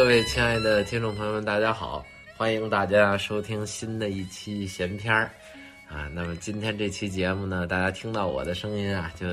[0.00, 2.02] 各位亲爱的听众朋友们，大家好，
[2.34, 5.30] 欢迎大家收听新的一期闲篇儿
[5.90, 6.08] 啊。
[6.14, 9.26] 那么今天这期节目呢，大家听到我的声音啊，就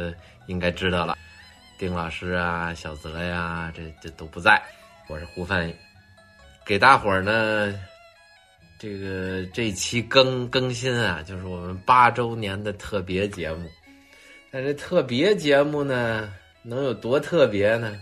[0.46, 1.18] 应该知道了，
[1.80, 4.62] 丁老师啊、小泽呀，这这都不在，
[5.08, 5.74] 我是胡翻译，
[6.66, 7.74] 给大伙儿呢，
[8.78, 13.70] 这个这期更更新啊，就是我们八周年的特别节目。
[14.52, 16.30] 但这特别节目呢，
[16.62, 17.98] 能有多特别呢？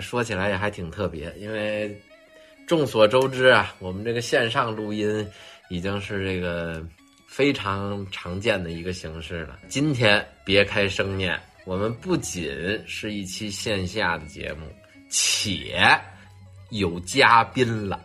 [0.00, 2.00] 说起来也还挺特别，因为
[2.66, 5.26] 众所周知啊，我们这个线上录音
[5.70, 6.84] 已经是这个
[7.26, 9.58] 非常常见的一个形式了。
[9.68, 12.46] 今天别开生面，我们不仅
[12.86, 14.66] 是一期线下的节目，
[15.08, 15.98] 且
[16.70, 17.98] 有嘉宾了。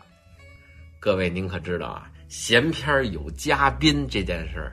[0.99, 4.71] 各位您可知道啊，闲篇有嘉宾这件事儿，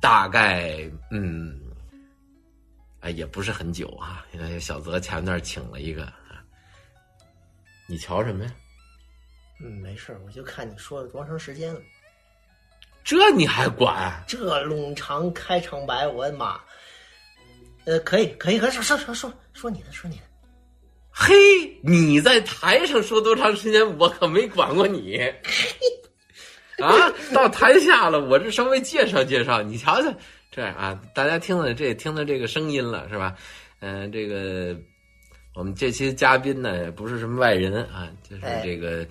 [0.00, 1.58] 大概嗯，
[3.00, 4.24] 哎也不是很久啊。
[4.32, 6.19] 因为小泽前段请了一个。
[7.90, 8.54] 你瞧什么呀？
[9.60, 11.80] 嗯，没事我就看你说了多长时间了。
[13.02, 14.22] 这你还管？
[14.28, 16.60] 这冗长开场白，我的妈！
[17.86, 20.22] 呃，可以，可以，可以说说说说说你的，说你的。
[21.10, 21.34] 嘿，
[21.82, 25.20] 你在台上说多长时间，我可没管过你。
[26.78, 29.60] 啊，到台下了，我这稍微介绍介绍。
[29.62, 30.14] 你瞧瞧，
[30.52, 33.34] 这样啊，大家听了这听到这个声音了，是吧？
[33.80, 34.76] 嗯，这个。
[35.60, 39.06] 我们这期嘉宾呢，也不是什么外人啊，就是这个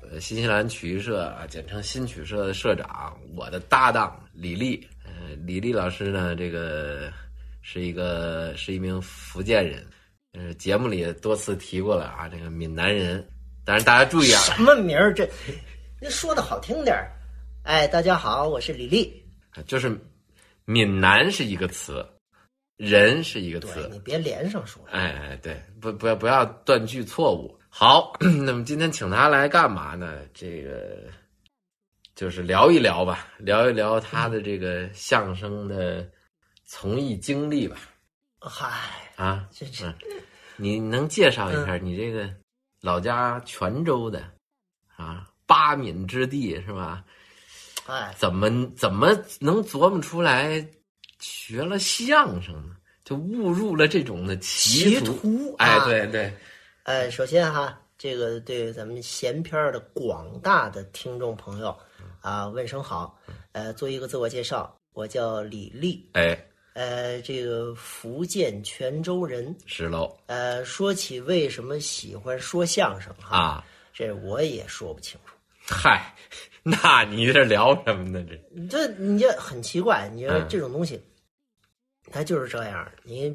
[0.00, 4.88] 呃新西兰曲艺社啊，简称新曲社的社长，我的搭档李丽。
[5.04, 7.12] 呃，李丽老师呢，这个
[7.60, 9.86] 是一个是一名福建人，
[10.32, 13.22] 呃，节目里多次提过了啊，这个闽南人。
[13.62, 15.12] 但是大家注意啊，什么名儿？
[15.12, 15.28] 这
[16.00, 17.12] 那说的好听点儿。
[17.64, 19.12] 哎，大家好，我是李丽。
[19.66, 19.94] 就是
[20.64, 22.02] 闽南是一个词。
[22.76, 24.82] 人是一个词，你别连上说。
[24.90, 27.58] 哎哎，对，不不要不要断句错误。
[27.68, 30.20] 好， 那么今天请他来干嘛呢？
[30.34, 31.04] 这个
[32.14, 36.06] 就是聊一聊吧，聊一聊他的这个相声的
[36.64, 37.76] 从艺经历吧。
[38.40, 38.68] 嗨
[39.16, 39.94] 啊，这这，
[40.56, 42.30] 你能介绍一下你这个
[42.82, 44.22] 老家泉州的
[44.96, 47.04] 啊八闽之地是吧？
[47.86, 49.08] 哎，怎么怎么
[49.40, 50.66] 能琢磨出来？
[51.18, 55.54] 学了相声呢，就误入了这种的歧途。
[55.58, 56.32] 哎，对对，
[56.82, 61.76] 哎，首先哈，这个对咱们闲篇的广大的听众朋友
[62.20, 63.18] 啊，问声好。
[63.52, 66.08] 呃，做一个自我介绍，我叫李丽。
[66.12, 66.38] 哎，
[66.74, 69.56] 呃，这个福建泉州人。
[69.64, 70.14] 是喽。
[70.26, 75.34] 呃，说起为什么喜欢说相声哈，这我也说不清楚。
[75.64, 76.14] 嗨。
[76.82, 78.26] 那你这聊什么呢？
[78.28, 81.00] 这你这你这很奇怪，你说这种东西，
[82.10, 82.90] 它就是这样。
[83.04, 83.30] 你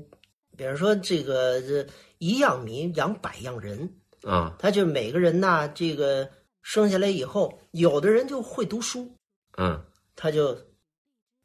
[0.58, 1.88] 比如说这个这
[2.18, 3.90] 一样米养百样人
[4.24, 6.30] 啊，他就每个人呐，这个
[6.62, 9.16] 生下来以后，有的人就会读书，
[9.58, 9.82] 嗯，
[10.18, 10.58] 他就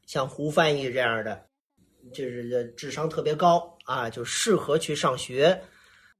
[0.07, 1.47] 像胡翻译这样的，
[2.13, 5.63] 就是智商特别高啊，就适合去上学，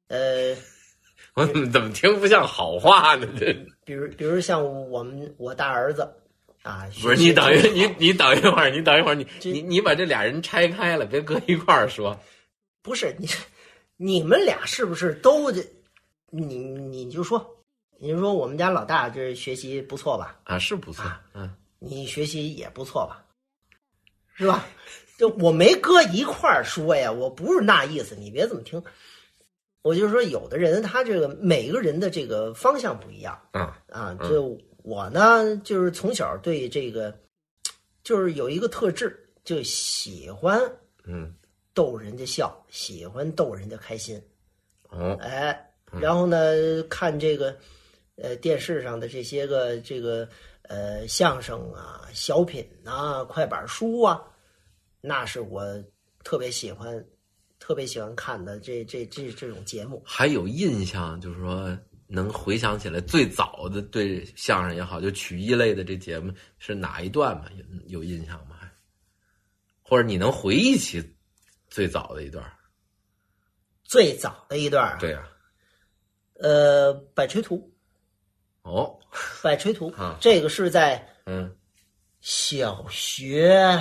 [0.07, 0.57] 呃。
[1.35, 3.27] 我怎么听不像好话呢？
[3.37, 3.53] 这
[3.87, 6.13] 比如，比如像我们我大儿子，
[6.63, 12.19] 啊，不是你等一你你等一会儿，你等一会儿，你你你把这俩人拆开了，别搁一块儿说。
[12.83, 13.29] 不是你，
[13.97, 15.65] 你们俩是不是都这？
[16.31, 17.57] 你你就说，
[17.99, 20.41] 你就说我们家老大这学习不错吧？
[20.43, 21.05] 啊，是不错，
[21.35, 21.49] 嗯，
[21.79, 23.25] 你学习也不错吧？
[24.35, 24.67] 是吧？
[25.17, 28.83] 就我没搁一块儿说呀，我不是那意思，你别这么听。
[29.87, 34.13] 我就是说，有的人他这个每个人的这个方向不一样啊啊！
[34.29, 37.17] 就我呢，就是从小对这个，
[38.03, 40.61] 就是有一个特质，就喜欢
[41.05, 41.33] 嗯
[41.73, 44.21] 逗人家笑，喜欢逗人家开心。
[44.89, 46.37] 哦，哎，然后呢，
[46.91, 47.57] 看这个
[48.17, 50.29] 呃电视上的这些个这个
[50.63, 54.21] 呃相声啊、小品啊、快板书啊，
[55.01, 55.63] 那是我
[56.25, 57.07] 特别喜欢。
[57.59, 61.77] 特别喜欢看的这这这这种节目，还有印象，就是说
[62.07, 67.47] 能回想起来最早的对相声也好，就曲艺类的这节目是哪一段吗？
[67.57, 67.65] 有
[68.01, 68.57] 有印象吗？
[68.61, 68.71] 还
[69.83, 71.03] 或者你能回忆起
[71.69, 72.45] 最早的一段？
[73.85, 75.29] 最早的一段对呀，
[76.41, 77.73] 呃，百吹图。
[78.63, 78.99] 哦，
[79.43, 81.57] 百吹图，啊这个是在嗯
[82.21, 83.81] 小学。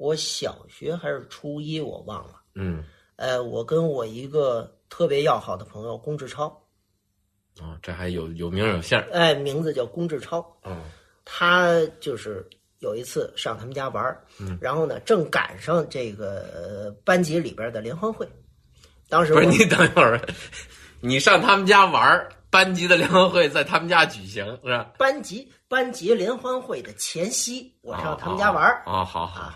[0.00, 2.40] 我小学还是初一，我忘了。
[2.54, 2.82] 嗯，
[3.16, 6.46] 呃，我跟我一个特别要好的朋友龚志超，
[7.60, 10.40] 哦，这还有有名有姓哎，名字叫龚志超。
[10.64, 10.84] 嗯，
[11.22, 12.48] 他就是
[12.78, 14.02] 有一次上他们家玩
[14.38, 18.26] 嗯，然后呢，正赶上这个班级里边的联欢会，
[19.10, 20.18] 当时不是你等一会儿，
[21.02, 24.92] 你上他们家玩儿，班级的联欢会在他们家举行，是吧？
[24.96, 29.52] 班级班级联欢会的前夕，我上他们家玩儿，哦，好好，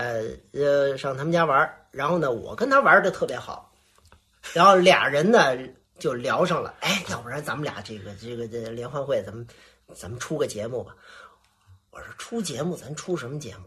[0.00, 3.70] 呃呃，上他们家玩儿，然后呢，我跟他玩的特别好，
[4.54, 5.56] 然后俩人呢
[5.98, 9.46] 就聊上了，哎，要不然咱们俩这个这个这联欢会，咱们
[9.94, 10.94] 咱们出个节目吧。
[11.90, 13.64] 我说出节目，咱出什么节目？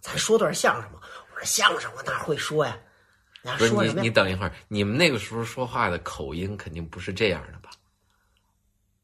[0.00, 1.00] 咱说段相声吧。
[1.34, 2.78] 我说相声我哪会说呀？
[3.42, 4.02] 咱不是你说？
[4.02, 7.70] 你等一会儿，你们那个时候说话的口音肯定不是这样的吧？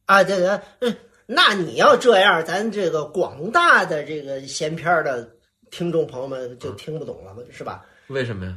[0.06, 0.96] 啊，对对，嗯，
[1.26, 5.28] 那你要这样，咱这个广大的这个闲篇的
[5.72, 7.84] 听众朋友们就听不懂了嘛，是吧？
[8.08, 8.56] 为什么呀？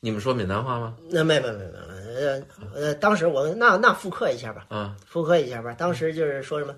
[0.00, 0.96] 你们说闽南话吗？
[1.10, 5.74] 那没没没没，呃呃，当时我那那复刻一下吧，啊，复刻一下吧。
[5.74, 6.74] 当时就是说什么，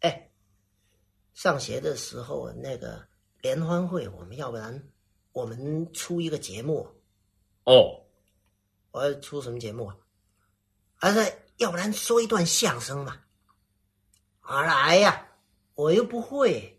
[0.00, 0.30] 哎，
[1.32, 3.02] 上学的时候那个
[3.40, 4.82] 联欢会，我们要不然
[5.32, 6.86] 我们出一个节目，
[7.64, 7.98] 哦，
[8.90, 9.96] 我要出什么节目啊？
[10.98, 13.16] 啊，那要不然说一段相声嘛。
[14.42, 15.28] 我说哎呀，
[15.76, 16.71] 我又不会，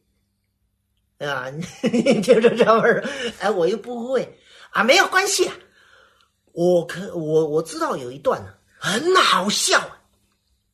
[1.28, 1.62] 啊，你
[2.22, 3.04] 听着这味儿，
[3.40, 4.40] 哎，我又不会
[4.72, 5.56] 啊，没有关系啊。
[6.52, 9.98] 我可我我知道有一段呢，很好笑啊，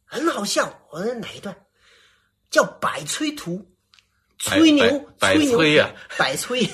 [0.06, 0.78] 很好笑。
[0.90, 1.56] 我说哪一段？
[2.50, 3.64] 叫百吹图，
[4.40, 4.84] 吹牛，
[5.20, 5.60] 吹牛
[6.18, 6.68] 百吹，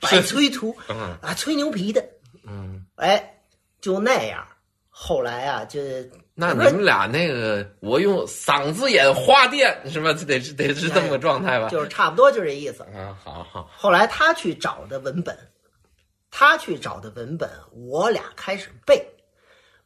[0.00, 2.04] 百吹 图嗯啊，吹牛皮的。
[2.44, 3.42] 嗯，哎，
[3.80, 4.46] 就那样。
[4.88, 6.10] 后来啊，就是
[6.40, 10.12] 那 你们俩那个，我用嗓子眼花电是吧？
[10.24, 11.68] 得是得是这么个状态吧？
[11.68, 12.84] 就是差不多就这意思。
[12.84, 15.36] 啊，好好，后来他去找的文本，
[16.30, 19.04] 他去找的文本，我俩开始背，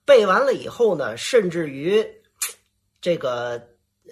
[0.04, 2.06] 背完了以后呢，甚至于
[3.00, 3.58] 这个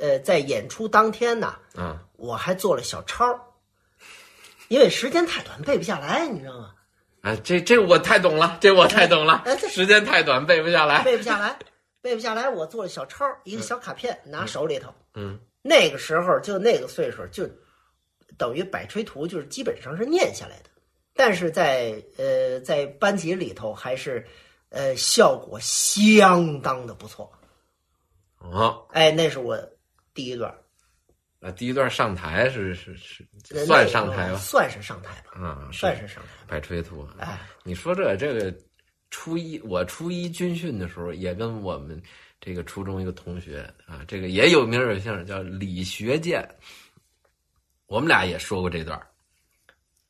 [0.01, 3.39] 呃，在演出当天呢，啊，我还做了小抄，
[4.69, 6.71] 因为时间太短，背不下来，你知道吗？
[7.21, 11.03] 啊，这这我太懂了，这我太懂了哎这，时间太短，背不下来。
[11.03, 11.59] 背不下来，
[12.02, 14.93] 背不下来，我做了小抄，一个小卡片，拿手里头。
[15.14, 17.49] 嗯，那个时候就那个岁数，就
[18.38, 20.70] 等于百吹图，就是基本上是念下来的。
[21.14, 24.26] 但是在呃在班级里头还是
[24.70, 27.31] 呃效果相当的不错。
[28.38, 29.58] 哦，哎，那是我
[30.14, 30.56] 第一段，
[31.41, 33.26] 啊，第一段上台是是是
[33.67, 34.38] 算上台吧？
[34.38, 36.31] 算是上台吧，啊，算是上台。
[36.46, 37.06] 百吹图。
[37.19, 38.50] 哎，你说这这个
[39.11, 42.01] 初一，我初一军训的时候也跟我们
[42.41, 46.49] 这个初中一个同学啊，这个也有名有姓，叫李学建，
[47.87, 49.01] 我们俩也说过这段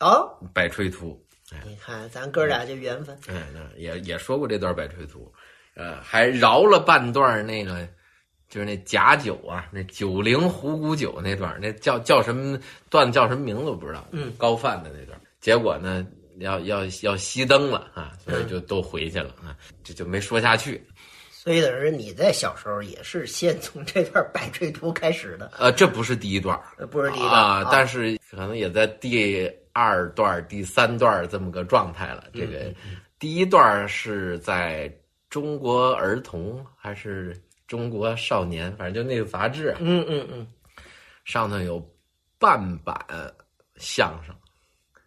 [0.00, 1.20] 哦，百吹图。
[1.64, 5.32] 你看咱哥俩这缘分，哎，那也也说过这段百吹图，
[5.74, 7.88] 呃，还饶了半段那个，
[8.48, 12.56] 就是那假酒啊，那九零虎骨酒那段，那叫叫什么
[12.88, 16.06] 段子叫什么名字我不知道，嗯，高范的那段，结果呢，
[16.40, 20.84] 要要要熄灯了啊，所以就都回去了啊，这就没说下去。
[21.30, 32.24] 所以等于你在小时候也是先从这段百吹图开始的，呃，这不是第一段呃不是第一段啊，但是可能也在第二段、第三段这么个状态了。
[32.34, 32.74] 这个
[33.18, 34.92] 第一段是在
[35.30, 37.34] 中国儿童还是
[37.66, 40.46] 中国少年，反正就那个杂志啊，嗯嗯嗯
[41.24, 41.82] 上头有
[42.38, 42.94] 半版
[43.76, 44.34] 相声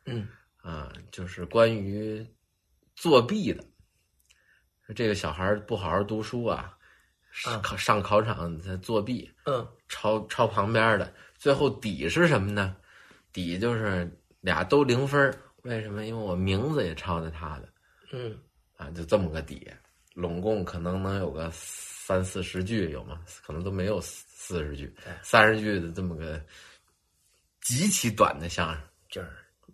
[0.05, 0.27] 嗯
[0.63, 2.25] 啊，就是关于
[2.95, 3.63] 作弊的。
[4.95, 6.75] 这个小孩不好好读书啊，
[7.45, 12.75] 啊考上考场他作弊，嗯抄抄旁边的，最后底是什么呢？
[13.31, 14.09] 底就是
[14.41, 16.05] 俩都零分为什么？
[16.05, 17.69] 因为我名字也抄的他的
[18.11, 18.37] 嗯
[18.77, 19.69] 啊，就这么个底，
[20.13, 23.21] 拢共可能能有个三四十句有吗？
[23.43, 26.39] 可能都没有四四十句，三十句的这么个
[27.61, 28.81] 极其短的相声。
[29.09, 29.29] 就是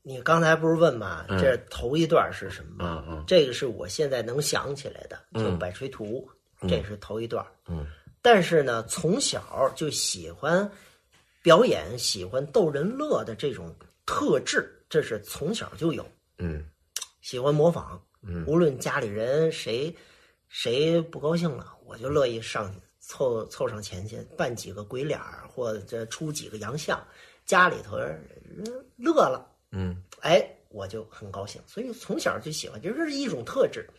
[0.09, 1.23] 你刚才不是问吗？
[1.29, 3.05] 嗯这头一段是什么吗？
[3.07, 6.27] 嗯嗯这个是我现在能想起来的，就嗯百吹图，
[6.67, 7.45] 这是头一段。
[7.67, 7.85] 嗯
[8.19, 10.67] 但是呢，从小就喜欢
[11.43, 13.71] 表演，喜欢逗人乐的这种
[14.03, 16.03] 特质，这是从小就有。
[16.39, 16.65] 嗯
[17.21, 19.95] 喜欢模仿，嗯无论家里人谁
[20.47, 26.99] 谁不高兴了，我就乐意上凑凑上前去扮几个鬼脸儿，或者出几个洋相，
[27.45, 28.19] 家里头人
[28.97, 29.45] 乐了。
[29.71, 33.89] 嗯哎，我就很高兴，所以从小就喜欢，就是一种特质。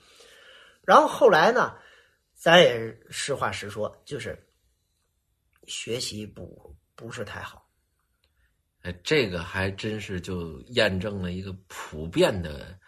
[0.82, 1.76] 然后后来呢，
[2.34, 4.36] 咱也实话实说，就是
[5.64, 7.68] 学习不不是太好。
[8.82, 12.78] 哎，这个还真是就验证了一个普遍的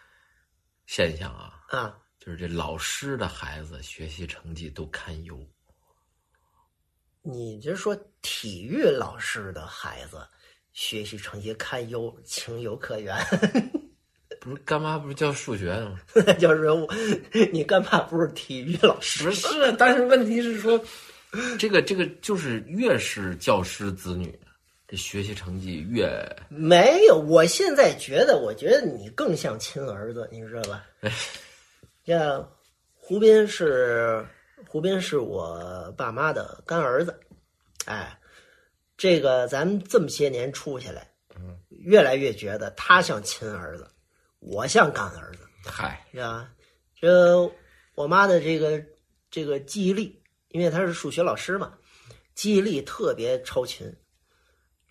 [0.85, 5.39] 现象啊，啊，就是这老师的孩子学习成绩都堪忧。
[7.21, 10.27] 你就说体育老师的孩子
[10.73, 13.15] 学习成绩堪忧，情有可原。
[14.41, 15.99] 不是干妈不是教数学的吗？
[16.37, 16.85] 教人物，
[17.53, 19.23] 你干嘛不是体育老师？
[19.23, 20.77] 不是，但是问题是说，
[21.57, 24.37] 这个这个就是越是教师子女，
[24.85, 26.13] 这学习成绩越
[26.49, 30.83] 没有，我现在觉得，我觉得你更像亲儿子，你知道吧？
[32.03, 32.49] 这
[32.95, 34.25] 胡斌是
[34.67, 37.17] 胡斌是我爸妈的干儿子，
[37.85, 38.17] 哎，
[39.03, 41.05] 这个咱们这么些年处下来，
[41.35, 43.85] 嗯，越来越觉得他像亲儿子，
[44.39, 46.49] 我像干儿子，嗨，是吧？
[47.01, 47.51] 这
[47.95, 48.81] 我妈的这个
[49.29, 51.73] 这个记忆力，因为她是数学老师嘛，
[52.33, 53.93] 记忆力特别超群。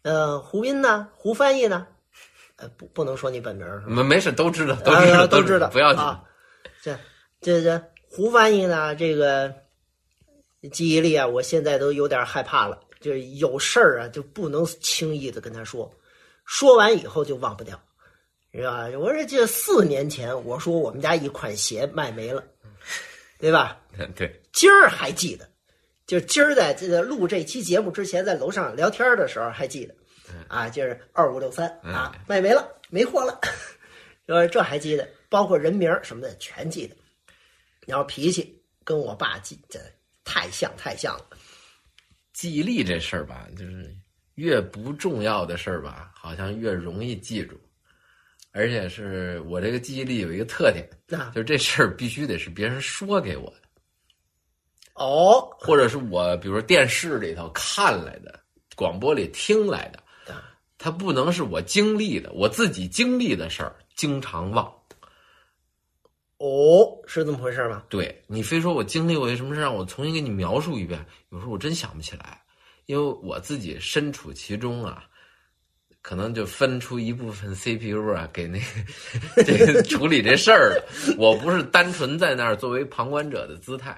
[0.02, 1.08] 呃，胡斌呢？
[1.16, 1.86] 胡翻译呢？
[2.56, 3.86] 呃，不，不能说你本名是吧？
[3.86, 6.02] 没没事，都知道，都啊知道，都知道，不要紧。
[6.02, 6.22] 啊。
[6.82, 6.94] 这
[7.40, 8.94] 这这胡翻译呢？
[8.94, 9.54] 这个
[10.70, 12.78] 记忆力啊，我现在都有点害怕了。
[13.02, 15.92] 就是有事儿啊，就不能轻易的跟他说，
[16.46, 17.78] 说完以后就忘不掉，
[18.54, 18.86] 是吧？
[18.98, 22.42] 我说这四年前我说我们家一款鞋卖没了，
[23.38, 23.78] 对吧？
[24.16, 25.46] 对，今儿还记得，
[26.06, 29.94] 就今儿在这个录这期节目之前，在楼上聊天的时候还记得，
[30.48, 33.38] 啊，就是二五六三啊，卖没了，没货了，
[34.26, 36.96] 说这还记得，包括人名什么的全记得，
[37.86, 39.78] 然后脾气跟我爸记这
[40.24, 41.26] 太像太像了。
[42.42, 43.96] 记忆力这事儿吧，就是
[44.34, 47.56] 越不重要的事儿吧，好像越容易记住，
[48.50, 50.84] 而且是我这个记忆力有一个特点，
[51.16, 53.56] 啊就是这事儿必须得是别人说给我的。
[54.94, 58.40] 哦，或者是我比如说电视里头看来的，
[58.74, 60.42] 广播里听来的，啊
[60.78, 64.81] 它不能是我经历的，我自己经历的事儿，经常忘。
[66.42, 67.84] 哦，是这么回事吗？
[67.88, 72.42] 对你非说我经历过一什么事，让我重新给你描述一遍，有时候我真想不起来，
[72.86, 75.04] 因为我自己身处其中啊，
[76.02, 78.64] 可能就分出一部分 CPU 啊给那个
[79.46, 80.84] 这个处理这事儿了。
[81.16, 83.96] 我不是单纯在那儿作为旁观者的姿态，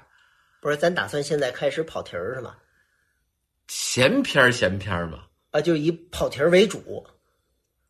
[0.60, 2.54] 不是，咱打算现在开始跑题儿是吗？
[3.68, 5.24] 闲篇儿闲篇儿嘛。
[5.50, 7.06] 啊，就以跑题儿为主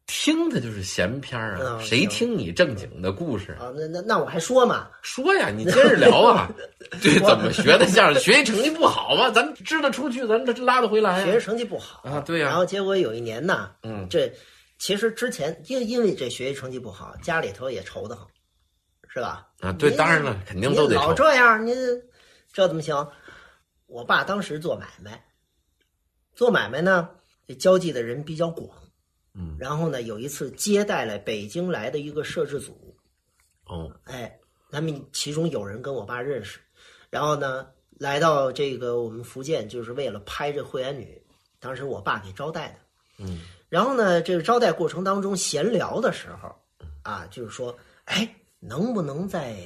[0.06, 3.52] 听的就是闲篇儿啊，嗯谁听你正经的故事？
[3.52, 3.72] 啊。
[3.74, 6.50] 那那那我还说嘛，说呀，你接着聊啊。
[7.00, 8.22] 这怎么学的相声？
[8.22, 9.30] 学习成绩不好吗？
[9.30, 11.24] 咱支得出去，咱这拉得回来呀。
[11.24, 14.30] 学习成绩不好啊对呀然后结果有一年呢，嗯，这
[14.78, 18.26] 其实之前因因为这学习成绩不好，家里头也愁得慌，
[19.08, 19.46] 是吧？
[19.60, 21.14] 啊，对，当然了，肯定都得你老。
[21.14, 21.74] 这样，您
[22.52, 22.94] 这怎么行？
[23.86, 25.24] 我爸当时做买卖，
[26.34, 27.08] 做买卖呢，
[27.46, 28.68] 这交际的人比较广。
[29.36, 32.96] 嗯，然后呢，有一次接待了北京来的一个摄制组，
[33.66, 34.38] 哦，哎，
[34.70, 36.60] 他们其中有人跟我爸认识，
[37.10, 37.66] 然后呢，
[37.98, 41.20] 来到这个我们福建，就是为了拍这慧眼女，
[41.58, 43.24] 当时我爸给招待的。
[43.24, 46.54] 嗯，然后呢，这个招待过程当中闲聊的时候，
[47.02, 49.56] 啊，就是说，哎，能不能在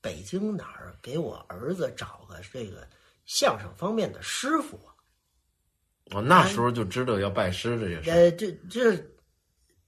[0.00, 2.88] 北京哪儿给我儿子找个这个
[3.26, 4.94] 相声方面的师傅啊？
[6.12, 8.10] 我那时候就知道要拜师这些事。
[8.10, 8.96] 呃，这这，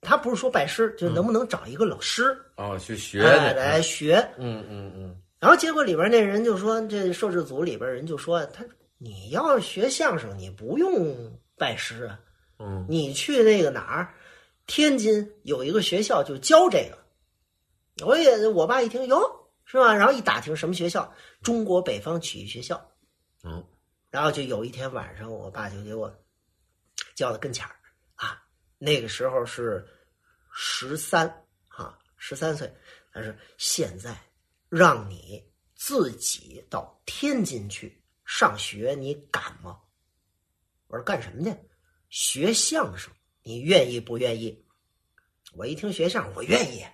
[0.00, 3.22] 他不是说拜师，就能不能找一个老师、哦，去学。
[3.22, 4.16] 来学？
[4.38, 8.64] 嗯嗯嗯，然后结果里边那人就说，这摄制组里边人就说，他
[8.98, 12.20] 你要学相声，你不用拜师啊，
[12.58, 14.14] 嗯，你去那个哪儿，
[14.66, 16.98] 天津有一个学校就教这个。
[18.06, 19.20] 我也我爸一听哟
[19.64, 19.94] 是吧？
[19.94, 22.80] 然后一打听什么学校，中国北方曲艺学校。
[23.44, 23.62] 嗯，
[24.10, 26.10] 然后就有一天晚上，我爸就给我
[27.14, 27.79] 叫到跟前儿啊，
[28.82, 29.86] 那个时候是
[30.52, 31.28] 十三
[31.68, 32.74] 啊，十三岁。
[33.12, 34.16] 但是：“现在
[34.68, 35.44] 让你
[35.74, 39.78] 自己到天津去上学，你敢吗？”
[40.86, 41.56] 我说：“干什么去？
[42.08, 44.64] 学相声，你愿意不愿意？”
[45.54, 46.86] 我一听学相声，我愿意，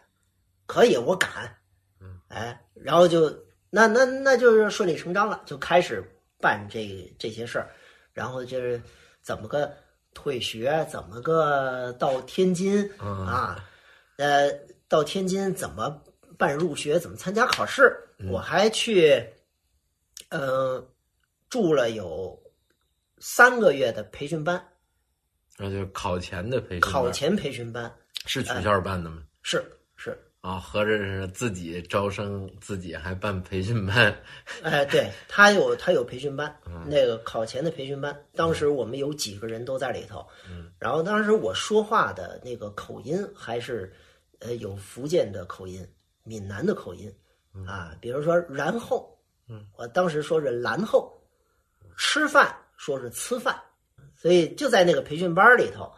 [0.66, 1.54] 可以，我敢。
[2.00, 3.28] 嗯哎，然后就
[3.68, 6.02] 那那那就是顺理成章了，就开始
[6.38, 7.70] 办这这些事儿，
[8.14, 8.82] 然后就是
[9.20, 9.76] 怎么个
[10.16, 13.62] 退学，怎么个到天津嗯啊，
[14.16, 14.50] 呃，
[14.88, 16.02] 到天津怎么
[16.38, 17.94] 办入学，怎么参加考试，
[18.30, 19.22] 我还去，
[20.30, 20.82] 呃，
[21.50, 22.42] 住了有
[23.18, 24.66] 三个月的培训班，
[25.58, 26.90] 那就考前的培训班。
[26.90, 27.94] 考前培训班。
[28.24, 29.22] 是学校办的吗？
[29.42, 29.75] 是是，
[30.46, 34.16] 啊，合着是自己招生，自己还办培训班。
[34.62, 43.92] 哎，对他有他有培训班，那个考前的培训班，当时我们有几个人都在里头，嗯然后当时我说话的那个口音还是，
[44.38, 45.84] 呃，有福建的口音、
[46.22, 47.12] 闽南的口音，
[47.66, 51.12] 啊，比如说然后，嗯我当时说是然后，
[51.96, 53.60] 吃饭说是吃饭，
[54.14, 55.92] 所以就在那个培训班里头，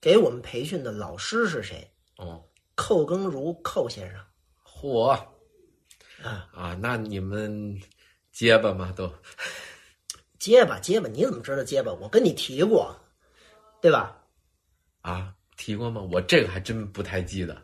[0.00, 1.90] 给我们培训的老师是谁？
[2.18, 2.40] 哦，
[2.74, 4.20] 寇耕如寇先生
[4.64, 5.08] 嚯
[6.22, 7.80] 啊，啊，那你们
[8.32, 8.92] 结巴吗？
[8.96, 9.12] 都
[10.38, 11.92] 结巴结巴，你怎么知道结巴？
[11.92, 12.94] 我跟你提过，
[13.80, 14.16] 对吧？
[15.02, 16.00] 啊提过吗？
[16.12, 17.62] 我这个还真不太记得。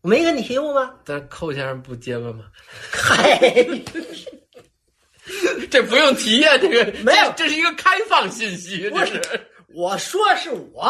[0.00, 0.94] 我没跟你提过吗？
[1.04, 2.50] 但寇先生不结巴吗？
[2.92, 3.38] 嗨，
[5.70, 9.20] 这不用提呀、这个没有这，是一个开放信息，不是
[9.68, 10.82] 我说是我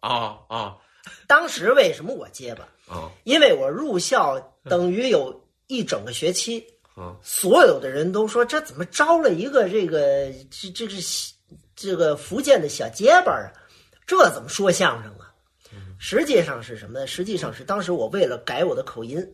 [0.00, 0.76] 啊啊
[1.26, 2.64] 当时为什么我结巴？
[2.88, 10.94] 啊因为我入校等于有一整个学期，啊所有的人都说这怎么招了一个这个这这个
[11.74, 13.52] 这个福建的小结巴啊？
[14.06, 15.32] 这怎么说相声啊？
[15.98, 17.06] 实际上是什么呢？
[17.06, 19.26] 实际上是当时我为了改我的口音，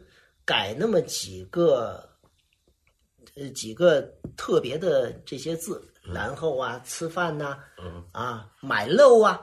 [0.44, 2.08] 改那么几个
[3.34, 4.00] 呃几个
[4.36, 9.40] 特别的这些字，然后啊，吃饭呐、嗯啊，买肉啊，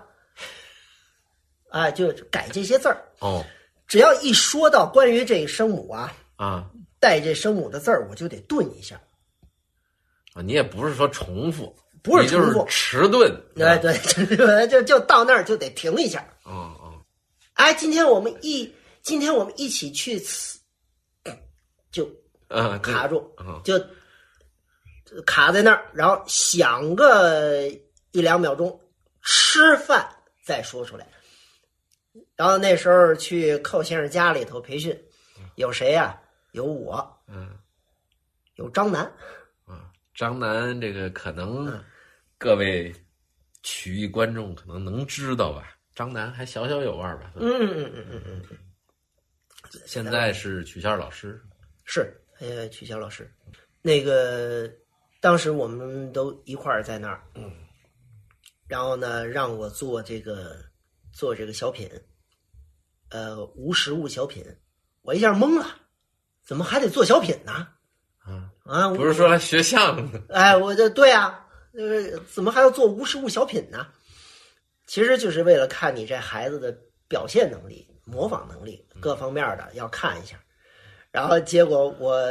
[1.70, 3.04] 啊，就改这些字儿。
[3.20, 3.46] 哦
[3.88, 6.70] 只要一说到关于这个声母啊，啊
[7.00, 9.00] 带这声母的字儿，我就得顿一下。
[10.34, 10.42] 啊！
[10.42, 13.32] 你也不是说重复，不是就是重复迟钝。
[13.56, 13.98] 哎，对，
[14.68, 16.20] 就就就到那儿就得停一下。
[16.44, 16.94] 哦哦
[17.54, 18.70] 哎，今天我们一
[19.02, 20.60] 今天我们一起去吃，
[21.90, 22.08] 就
[22.50, 23.80] 啊，卡住，啊就
[25.26, 27.66] 卡在那儿，然后想个
[28.12, 28.78] 一两秒钟，
[29.24, 30.06] 吃饭
[30.44, 31.08] 再说出来。
[32.36, 34.98] 然后那时候去寇先生家里头培训，
[35.56, 36.20] 有谁呀、
[36.52, 37.50] 有我，嗯。
[38.56, 39.04] 有张楠，
[39.66, 41.84] 啊，张楠这个可能嗯。
[42.40, 42.94] 各位
[43.64, 45.78] 曲艺观众可能能知道吧？
[45.96, 47.32] 张楠还小小有腕吧？
[47.36, 48.58] 嗯嗯嗯嗯嗯嗯，
[49.86, 51.42] 现在是曲校老师。
[51.86, 53.32] 是，呃，曲晓老师，
[53.82, 54.70] 那个
[55.20, 57.52] 当时我们都一块儿在那儿，嗯，
[58.68, 60.64] 然后呢，让我做这个
[61.18, 61.90] 做这个小品，
[63.10, 64.46] 呃，无实物小品，
[65.02, 65.66] 我一下懵了，
[66.46, 67.68] 怎么还得做小品呢？
[68.20, 73.88] 啊，啊，不是说来学相声的哎，我这对啊，呃，怎么还要做无实物小品呢？
[74.86, 76.72] 其实就是为了看你这孩子的
[77.08, 80.40] 表现能力、模仿能力各方面的要看一下。
[81.10, 82.22] 然后结果我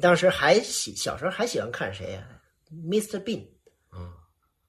[0.00, 2.22] 当时还喜小时候还喜欢看谁呀、
[2.70, 3.44] m r Bean
[3.90, 4.14] 啊，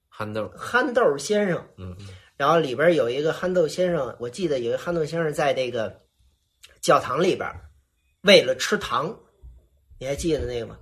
[0.08, 1.56] 憨豆，憨豆先生。
[1.76, 6.02] 嗯嗯然后里边有一个憨豆先生，我记得有一个憨豆先生在这个
[6.80, 7.50] 教堂里边，
[8.22, 9.18] 为了吃糖，
[9.98, 10.76] 你还记得那个吗？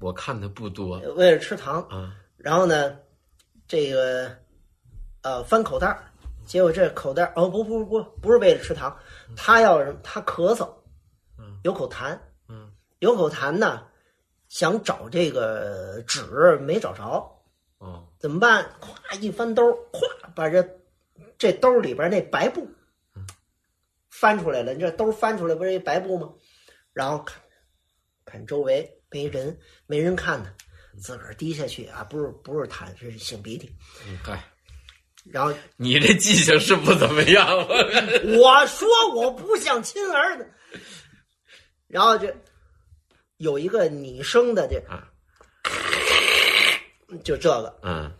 [0.00, 2.96] 我看的不多为了吃糖，啊然后呢，
[3.66, 4.30] 这个
[5.22, 5.98] 呃翻口袋，
[6.46, 8.96] 结果这口袋哦不不不不是为了吃糖，
[9.36, 10.70] 他要是他咳嗽，
[11.36, 12.16] 嗯有口痰，
[12.48, 12.70] 嗯
[13.00, 13.82] 有口痰呢，
[14.48, 17.42] 想找这个纸没找着，
[17.78, 18.64] 哦怎么办？
[18.80, 20.62] 咵一翻兜儿，咵把这
[21.38, 22.68] 这兜里边那白布
[24.10, 24.74] 翻出来了。
[24.74, 26.28] 你这兜翻出来不是一白布吗？
[26.92, 27.40] 然后看
[28.24, 30.52] 看周围没人，没人看他，
[31.00, 33.72] 自个儿低下去啊，不是不是痰，是擤鼻涕。
[34.06, 34.42] 嗯，嗨，
[35.30, 37.46] 然后你这记性是不怎么样。
[38.38, 40.52] 我说我不像亲儿子，
[41.86, 42.26] 然后就
[43.36, 45.08] 有一个拟声的这啊，
[47.22, 48.12] 就这个，嗯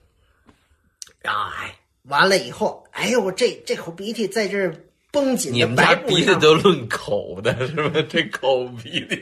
[1.20, 1.76] 然后哎，
[2.08, 4.74] 完了以后，哎呦，我这这口鼻涕在这儿
[5.10, 8.02] 绷紧的你们家鼻涕都论口的是吧？
[8.08, 9.16] 这口鼻涕，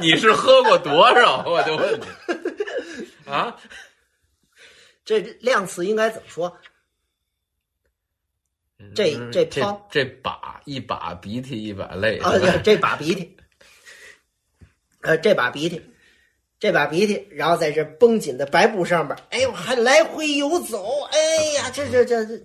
[0.00, 1.44] 你是喝过多少？
[1.46, 3.30] 我就问你。
[3.30, 3.56] 啊，
[5.04, 6.58] 这量词应该怎么说？
[8.94, 9.88] 这这这泡？
[9.92, 12.20] 这把一把鼻涕一把泪
[12.64, 13.36] 这把鼻涕，
[15.02, 15.80] 呃，这把鼻涕，
[16.62, 21.18] 这把鼻涕，然后在这绷紧的白布上边，哎呦，还来回游走，哎
[21.56, 22.40] 呀，这这这这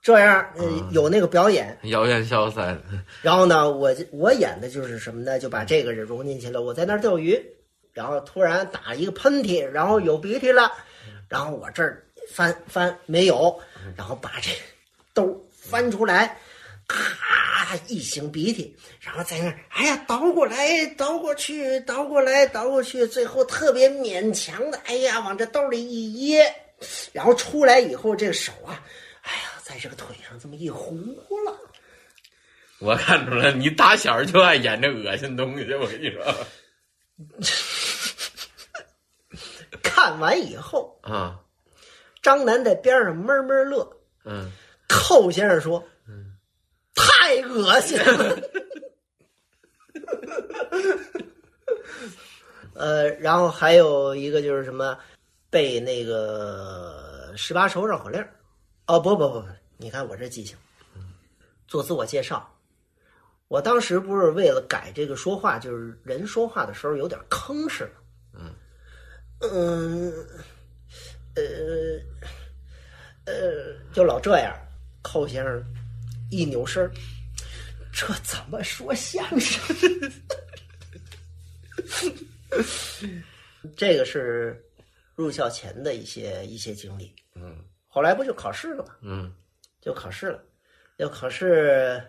[0.00, 1.76] 这样，呃，有那个表演。
[1.82, 2.80] 谣言消散，
[3.22, 5.40] 然后呢，我我演的就是什么呢？
[5.40, 6.62] 就把这个人融进去了。
[6.62, 7.44] 我在那儿钓鱼，
[7.92, 10.70] 然后突然打一个喷嚏，然后有鼻涕了，
[11.28, 13.58] 然后我这儿翻翻没有，
[13.96, 14.52] 然后把这
[15.12, 16.38] 兜翻出来，
[16.86, 26.44] 咔一擤鼻涕，然后在那儿，哎呀，倒过来，倒过去，倒过来，倒过去，最后特别勉强的，哎呀，往这兜里一掖，
[27.12, 28.80] 然后出来以后，这个手啊，
[29.22, 30.94] 哎呀，在这个腿上这么一糊
[31.44, 31.58] 了。
[32.78, 36.22] 我看出来你打小就爱演这恶心东西，我跟你说
[39.82, 41.40] 看完以后，啊，
[42.22, 43.90] 张楠在边上闷闷乐。
[44.24, 44.52] 嗯
[44.88, 45.82] 寇先生说
[47.26, 48.38] ：“太恶心了。
[52.74, 54.96] ”呃，然后还有一个就是什么，
[55.50, 58.32] 背那个十八首绕口令儿。
[58.86, 60.56] 哦，不不不不，你看我这记性，
[61.66, 62.48] 做自我介绍，
[63.48, 67.88] 我当时不是为了改这个说话，就是人说话的时候有点吭哧。
[68.34, 68.54] 嗯
[69.40, 70.12] 嗯，
[71.34, 71.42] 呃
[73.24, 74.54] 呃，就老这样。
[75.02, 75.64] 寇先生
[76.30, 76.90] 一扭身儿，
[77.96, 80.12] 这怎么说相声？
[83.74, 84.62] 这个是
[85.14, 87.16] 入校前的一些一些经历。
[87.34, 88.94] 嗯后来不就考试了吗？
[89.00, 89.34] 嗯
[89.80, 90.44] 就考试了，
[90.98, 92.06] 要考试。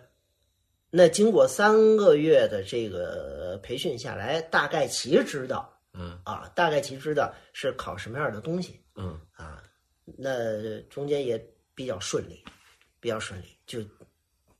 [0.90, 9.64] 那经过三个月的这个培训下来，大概其知道嗯啊，大概其知道是考什么样的东西嗯啊。
[10.04, 11.42] 那中间也
[11.74, 12.44] 比较顺利，
[13.00, 13.80] 比较顺利，就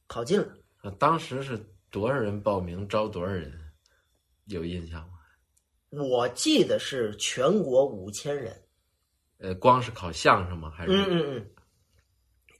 [0.06, 0.48] 考进了。
[0.82, 1.58] 啊，当时是
[1.90, 3.52] 多少人报名，招多少人？
[4.46, 5.14] 有印象吗？
[5.90, 8.62] 我记得是全国五千人。
[9.38, 10.70] 呃，光是考相声吗？
[10.70, 10.92] 还是？
[10.92, 11.50] 嗯嗯嗯，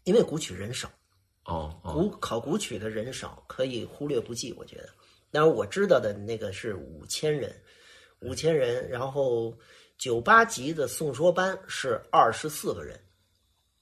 [0.05, 0.89] 因为古曲人少。
[1.45, 4.53] 哦哦古考古曲的人少，可以忽略不计。
[4.53, 4.91] 我觉得，
[5.31, 7.55] 但是我知道的那个是五千人，
[8.21, 9.59] 五千人，然后
[9.97, 13.01] 九八级的宋说班是二十四个人，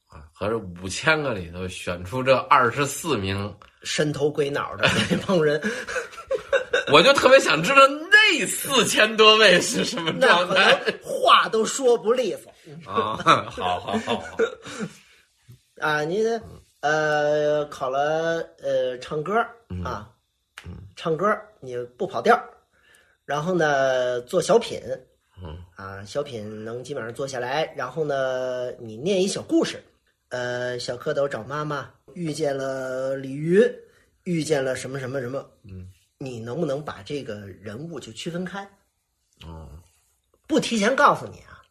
[0.06, 3.36] 啊，合着五千个里头选出这二十四名，
[3.86, 5.62] 伸头鬼脑的那 帮人，
[6.92, 12.52] 我就特别想知道那四千多位是什么状态话都说不利索
[12.92, 13.16] 啊！
[13.48, 14.24] 好好好好，
[15.80, 16.02] 啊！
[16.02, 16.42] 你得
[16.80, 19.34] 呃考了呃唱歌
[19.84, 20.10] 啊，
[20.96, 21.26] 唱歌
[21.60, 22.36] 你不跑调，
[23.24, 24.80] 然后呢做小品，
[25.40, 29.80] 嗯啊，小品能基本上做下来，然后呢，你念一小故事，
[30.30, 33.62] 呃，小蝌蚪找妈妈，遇见了鲤鱼，
[34.24, 38.66] 遇见了什么什么什么，嗯，你能不能把这个人物就区分开？
[39.44, 39.68] 哦，
[40.48, 41.62] 不提前告诉你啊，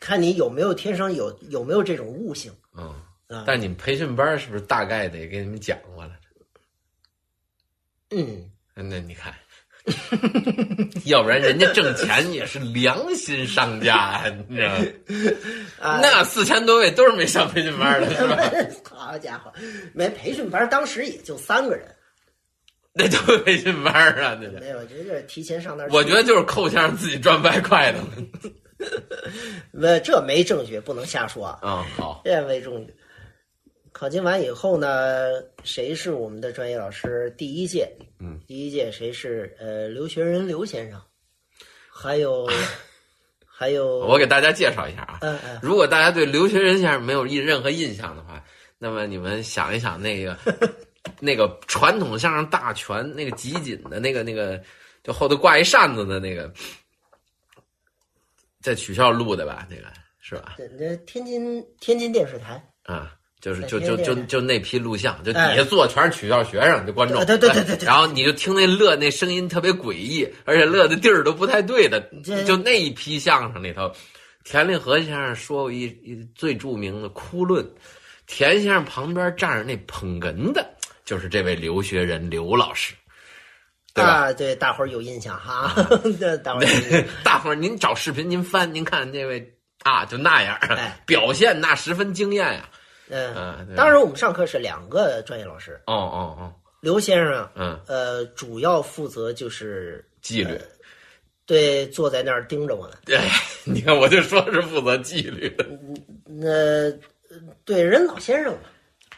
[0.00, 3.44] 看你有没有天生有有没有这种悟性嗯，啊？
[3.46, 6.18] 但你们培训班是不是大概得给你们讲过了？
[8.10, 9.32] 嗯，那你看，
[11.06, 14.84] 要不然人家挣钱也是良心商家， 你知道吗？
[15.80, 18.38] 啊，那四千多位都是没上培训班的，是吧？
[19.10, 19.52] 好家伙，
[19.94, 21.86] 没培训班，当时也就三个人，
[22.92, 24.60] 那都是培训班啊，那个。
[24.60, 25.88] 没有，这就是提前上那儿。
[25.90, 27.98] 我觉得就是寇先生自己赚外快的。
[29.72, 31.58] 那这没证据，不能瞎说啊。
[31.62, 32.94] 嗯，好，这为重点。
[34.00, 37.30] 考进完以后呢，谁是我们的专业老师？
[37.36, 37.86] 第一届，
[38.18, 39.54] 嗯，第一届谁是？
[39.60, 40.98] 呃，刘学仁刘先生，
[41.92, 42.48] 还有，
[43.44, 45.18] 还有，我给大家介绍一下啊。
[45.20, 48.42] 嗯嗯，如果大家对刘学仁先生没有印任何印象的话，
[48.78, 50.34] 那么你们想一想那个
[51.20, 54.58] 那个传统相声大全那个集锦的那个那个，
[55.02, 56.50] 就后头挂一扇子的那个，
[58.62, 59.68] 在学校录的吧？
[59.68, 59.82] 那个
[60.20, 60.54] 是吧？
[60.56, 65.56] 这这天津天津电视台，啊，就是就就就就那批录像，就底哎。
[65.56, 67.86] 下坐全是取笑学生，就观众，对对对对对。
[67.86, 72.00] 然后你就听那乐，那声音特别诡异，而且乐的地儿都不太对的，
[72.46, 73.90] 就那一批相声里头，
[74.44, 77.66] 田立和先生说过一一最著名的哭论，
[78.26, 80.66] 田先生旁边站着那捧哏的，
[81.04, 82.94] 就是这位留学人刘老师，
[83.94, 84.10] 对吧？
[84.10, 85.74] 啊，对，大伙儿有印象哈，
[86.18, 91.00] 对大伙儿 大伙儿您找视频您翻，您看这位啊，就那样，哎。
[91.06, 92.68] 表现那十分惊艳呀、
[93.10, 100.58] 嗯，啊，当时我们上课是两个专业老师，哦哦哦，刘先生啊，嗯，呃，主要负责就是纪律。
[101.46, 102.92] 对坐在那儿盯着我们。
[103.04, 103.18] 对，
[103.64, 105.66] 你看，我就说是负责纪律的。
[106.24, 108.60] 那呃对人老先生嘛，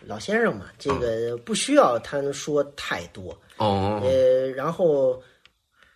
[0.06, 3.38] 老先生嘛，这个不需要他说太多。
[3.58, 5.22] 哦，呃，然后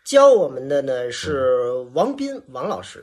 [0.05, 3.03] 教我们的呢是王斌王老师，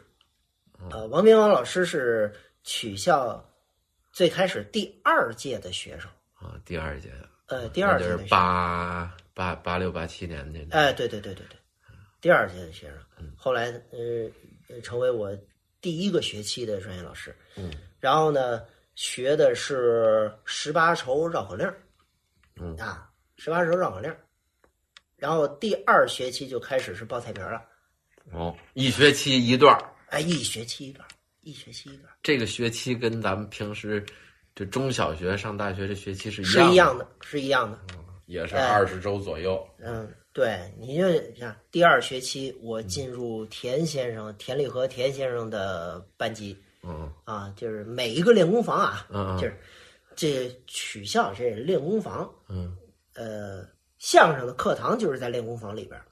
[0.92, 2.32] 呃，王斌王老师是
[2.64, 3.44] 曲校
[4.14, 10.70] 最开始第二届的学生，啊，第二届的，呃，第二届的，八八八六八七年那年。
[10.70, 11.58] 哎，对对对对对，
[12.22, 15.36] 第二届的学生，后来呃成为我
[15.82, 18.62] 第一个学期的专业老师，嗯，然后呢
[18.94, 21.76] 学的是十八愁绕口令儿，
[22.58, 22.78] 嗯。
[22.78, 24.18] 啊，十八愁绕口令儿，
[25.18, 27.66] 然后第二学期就开始是报菜名了，
[28.32, 29.84] 哦，一学期一段儿。
[30.10, 31.10] 哎，一学期一段儿，
[31.44, 34.04] 一学期一段儿，这个学期跟咱们平时
[34.56, 37.80] 就中小学上大学这学期是一是样的，一样的，是一样的，
[38.26, 39.66] 也是哎二十周左右。
[39.80, 46.58] 嗯，对，你就像第二学期我进入田先生、田立和田先生的班级。
[46.86, 49.58] 嗯啊，就是每一个练功房啊，就是
[50.18, 52.76] 这取笑这练功房，嗯
[53.16, 53.66] 呃，
[54.00, 56.06] 相声的课堂就是在练功房里边儿，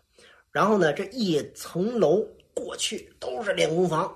[0.49, 4.15] 然后呢，这一层楼过去都是练功房，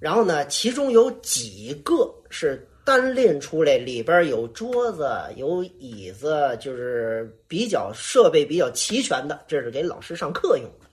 [0.00, 1.94] 然后呢，其中有几个
[2.30, 10.86] 是单拎出来，里边有桌子、有椅子，就是比较设备比较齐全的，这是给老师上课用的。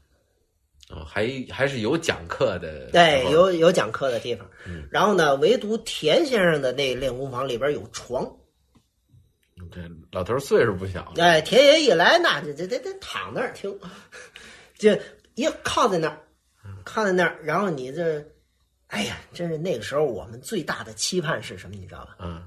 [0.96, 4.48] 哦，还还是有讲课的，对，有有讲课的地方。
[4.92, 8.30] 然后呢，唯独田先生的那练功房里边有床。
[9.72, 9.80] 这
[10.12, 13.80] 老头岁数不小了，哎，田爷一来，那就得得得躺那儿听，
[14.78, 14.92] 就
[15.36, 16.20] 一靠在那儿，
[16.84, 18.24] 靠在那儿，然后你这，
[18.94, 21.76] 哎呀，真是那个时候我们最大的期盼是什么？
[21.76, 22.16] 你知道吧？
[22.20, 22.44] 嗯，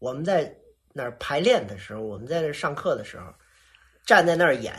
[0.00, 0.52] 我们在
[0.92, 3.32] 那儿排练的时候，我们在那儿上课的时候，
[4.04, 4.74] 站在那儿演，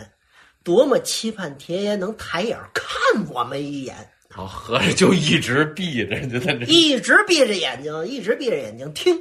[0.66, 3.96] 多么期盼田爷能抬眼看我们一眼。
[4.30, 9.18] 好，合着就一直闭着，就在那一直闭着眼睛，一直闭着眼睛听，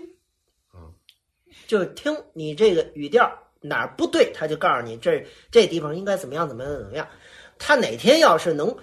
[1.68, 7.08] 就听你这个语调哪儿不对，他就告诉你这这地方应该怎么样，怎么样，怎么样。
[7.56, 8.76] 他哪天要是能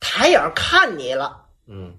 [0.00, 1.96] 抬眼看你了，嗯，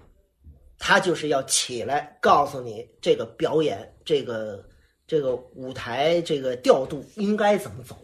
[0.78, 4.64] 他就是要起来告诉你这个表演，这个
[5.08, 7.98] 这个舞台，这个调度应该怎么走。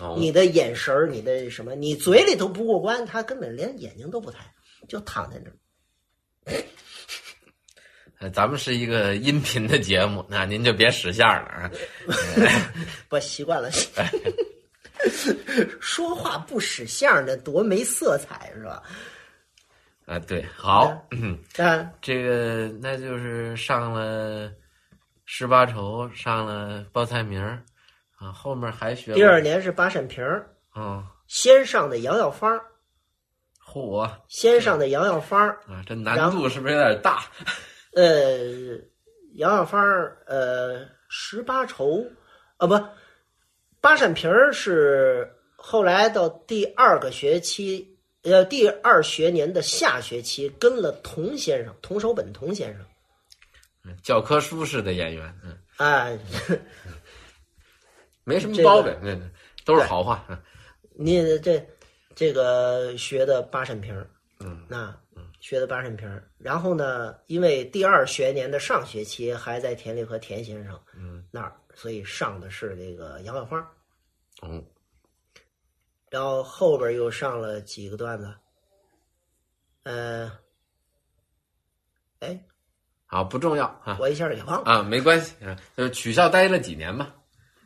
[0.00, 4.38] 哦，你的眼神儿，你的什么，你嘴里都不过关，他根本连眼睛都不抬，
[4.86, 5.56] 就躺在那儿。
[8.20, 11.70] 呃 咱们是一个音频的节目，那您就别使相了啊。
[13.08, 13.70] 不习惯了，
[15.80, 18.82] 说话不使相儿的多没色彩是吧？
[20.08, 24.50] 啊，对，好，嗯，啊，这个那就是上了
[25.26, 27.62] 十八愁，上了报菜名儿
[28.16, 32.64] 啊，后面还学第二年是八扇屏儿，啊，先上的摇摇方儿，
[33.62, 37.24] 嚯啊，先上的摇摇方儿啊，这难度是不是有点大？
[37.94, 38.38] 呃，
[39.34, 42.02] 摇摇方儿，呃，十八愁，
[42.56, 42.82] 啊不，
[43.82, 47.97] 八扇屏儿是后来到第二个学期，
[48.30, 52.84] 呃，第二学年的下学期跟了童先生，童守本童先生，
[53.84, 56.08] 嗯教科书式的演员，嗯，啊，
[58.24, 59.18] 没什么这个毛病，那、
[59.64, 60.24] 都是好话。
[60.28, 60.38] 嗯。
[61.00, 61.64] 你这
[62.14, 64.10] 这个学的八扇屏儿，
[64.40, 64.94] 嗯，那
[65.40, 71.24] 学的八扇屏儿，然后呢，因为第二学年的上学期还在田立和田先生嗯。
[71.30, 73.58] 那儿，所以上的是这个杨万花，
[74.42, 74.62] 哦，
[76.10, 78.34] 然后后边又上了几个段子，
[79.82, 80.30] 呃，
[82.20, 82.38] 哎，
[83.06, 87.14] 好，不重要啊我一下给忘了，啊，没关系啊，就是取校待了几年吧？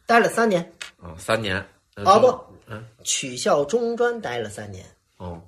[0.07, 1.57] 待了三年，哦，三年。
[1.95, 2.27] 呃啊不，
[2.69, 4.83] 嗯，取校中专待了三年，
[5.19, 5.39] 哦，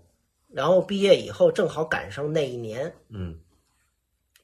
[0.48, 3.40] 然后毕业以后正好赶上那一年，嗯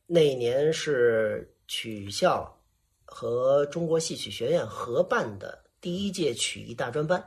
[0.07, 2.59] 那一年是曲校
[3.05, 7.23] 和中国戏曲学院合办的第一届曲艺大专班，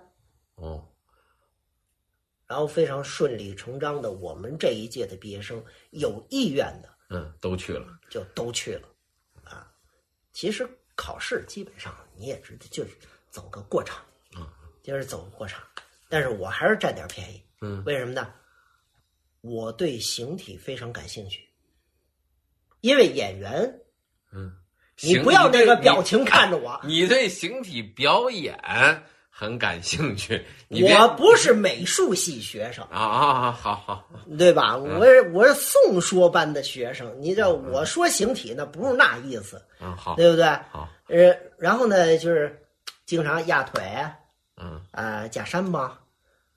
[0.56, 0.84] 哦，
[2.54, 7.98] 然后非常顺理成章的，我们这一届的毕业生有意愿的嗯，都去了。
[8.12, 8.88] 就都去了，
[9.44, 9.68] 啊，
[10.34, 12.92] 其实考试基本上你也知道，就是
[13.32, 14.06] 走个过场，
[14.84, 15.63] 就是走个过场，
[16.08, 18.32] 但是我还是占点便宜，嗯，为什么呢？
[19.42, 21.50] 我对形体非常感兴趣，
[22.82, 23.82] 因为演员，
[24.32, 24.56] 嗯，
[25.02, 28.54] 你不要那个表情看着我，你对形体表演
[29.36, 33.52] 很感兴趣， 我不是美术系学生，啊啊啊！
[33.52, 34.78] 好好，对吧？
[34.78, 40.46] 我是我是宋说班的学生，你知道我说形体那不是那意思，啊好，对不对？
[40.69, 42.63] 好，呃，然后呢，就是
[43.08, 43.82] 经常压腿
[44.58, 44.80] 嗯。
[44.91, 46.00] 啊、假山吧，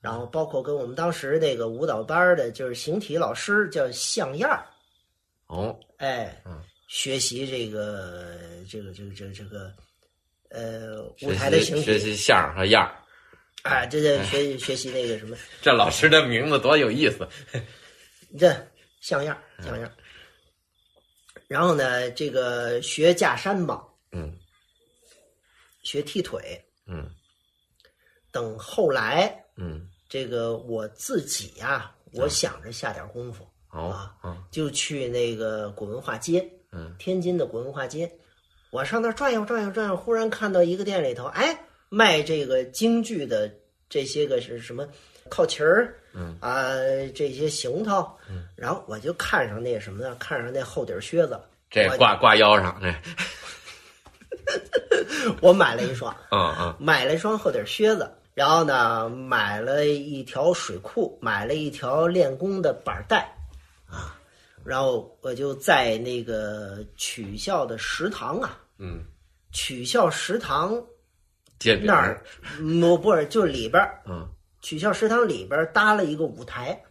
[0.02, 4.66] 然后包括跟我们当时那个舞蹈班的，就是形体老师叫向燕儿，
[5.46, 6.60] 哦，哎，嗯。
[6.88, 8.36] 学习这个
[8.70, 9.72] 这个这个这个这个
[10.56, 12.96] 呃舞台的形体，学习相声和样儿，
[13.68, 17.28] 啊，这这学习学习那个什么， 这老师的名字多有意思。
[18.38, 18.48] 这
[19.02, 19.92] 像样儿像样儿。
[21.46, 24.34] 然后呢，这个学架山吧，嗯。
[25.82, 27.08] 学踢腿，嗯。
[28.32, 34.44] 等后来嗯，这个我自己呀、我想着下点功夫，好啊，嗯。
[34.50, 36.94] 就去那个古文化街，嗯。
[36.98, 38.10] 天津的古文化街，
[38.70, 43.50] 我上那儿转悠转悠转悠，忽然看到一个店里头，哎，卖这个京剧的
[43.88, 44.86] 这些个是什么
[45.28, 46.74] 靠旗儿，嗯啊，
[47.14, 50.14] 这些行头，嗯然后我就看上那什么呢？
[50.18, 52.92] 看上那厚底靴子，我这挂挂腰上，这，
[55.40, 63.32] 我买了一双，嗯嗯买了一双厚底靴子，然后呢，买了一条水裤，买了一条练功的板带，
[63.88, 64.15] 啊，
[64.66, 69.04] 然后我就在那个曲校的食堂啊，嗯，
[69.52, 70.74] 曲校食堂
[71.84, 72.22] 那儿，
[72.58, 74.28] 嗯不是就里边儿嗯。
[74.62, 76.82] 曲校食堂里边搭了一个舞台，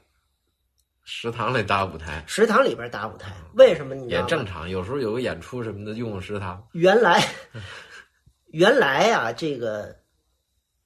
[1.03, 2.23] 食堂里搭舞台。
[2.25, 4.07] 食堂里边搭舞台，为什么你？
[4.07, 6.65] 也正常，有时候有个演出什么的用食堂。
[6.71, 7.21] 原来，
[8.47, 9.93] 原来啊，这个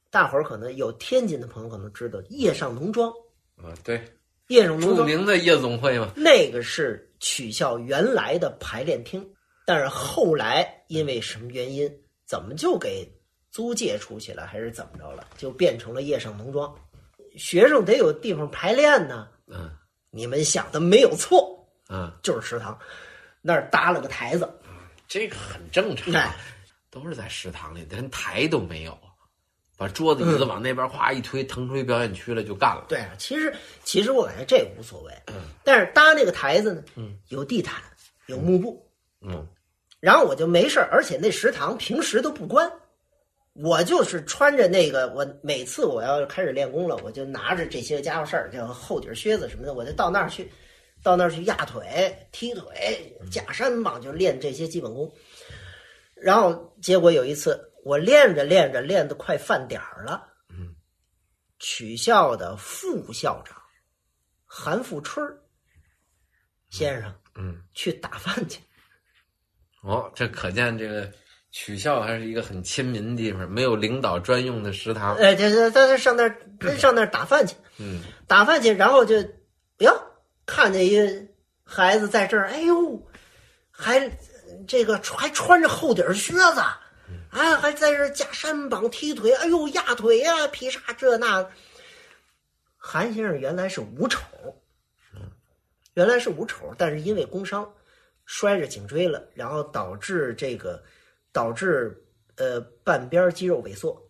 [0.10, 3.12] 大伙儿可能有天津的朋友可能知道夜上农庄，
[3.58, 4.04] 啊，对，
[4.49, 6.12] 叶上农庄著名的夜总会嘛。
[6.15, 9.27] 那个是取笑原来的排练厅，
[9.65, 11.89] 但是后来因为什么原因，
[12.27, 13.09] 怎么就给
[13.49, 16.71] 租借出去了，还是怎么着了，就变成了夜上农庄。
[17.38, 19.71] 学生得有地方排练呢，嗯。
[20.12, 22.75] 你们想的没有错，嗯，就是食堂
[23.43, 24.51] 那儿搭了个台子，
[25.07, 26.35] 这个很正常哎，
[26.89, 28.99] 都是在食堂里，连台都没有，
[29.79, 32.83] 把桌子椅子往那边哗一推，腾出一表演区来就干了。
[32.89, 33.53] 对啊，其实
[33.85, 35.35] 其实我感觉这无所谓，嗯。
[35.63, 37.17] 但是搭那个台子呢，嗯。
[37.29, 37.81] 有地毯，
[38.25, 38.85] 有幕布，
[39.21, 39.47] 嗯。
[40.01, 42.69] 然后我就没事儿而且那食堂平时都不关，
[43.53, 50.51] 我就是穿着那个，我每次我要开始练功了，我就拿着这些家伙事儿，就厚底靴子什么的，我就到那儿去，
[51.01, 55.09] 到那儿去压腿、踢腿、架山膀，就练这些基本功。
[56.15, 60.75] 然后结果有一次，我练着练着练得快饭点儿了，嗯，
[61.58, 63.58] 曲校的副校长
[64.45, 65.28] 韩富春
[66.69, 68.60] 先生嗯，去打饭去。
[69.82, 71.12] 哦，这可见这个
[71.49, 75.15] 曲校还是一个很亲民的地方，没有领导专用的食堂。
[75.15, 79.15] 哎，这这他上那儿他 上那儿打饭去，嗯打饭去，然后就
[79.80, 79.99] 哟
[80.45, 81.28] 看见一个
[81.63, 83.10] 孩子在这儿，哎呦，
[83.71, 84.15] 还
[84.67, 86.62] 这个还穿着厚底儿靴子，
[87.29, 91.49] 啊，还在这儿架山膀踢腿，哎呦压腿呀、劈叉这那。
[92.77, 94.19] 韩先生原来是无丑，
[95.93, 97.71] 原来是无丑，但是因为工伤
[98.25, 100.81] 摔着颈椎了，然后导致这个
[101.31, 102.01] 导致
[102.37, 104.01] 呃半边肌肉萎缩，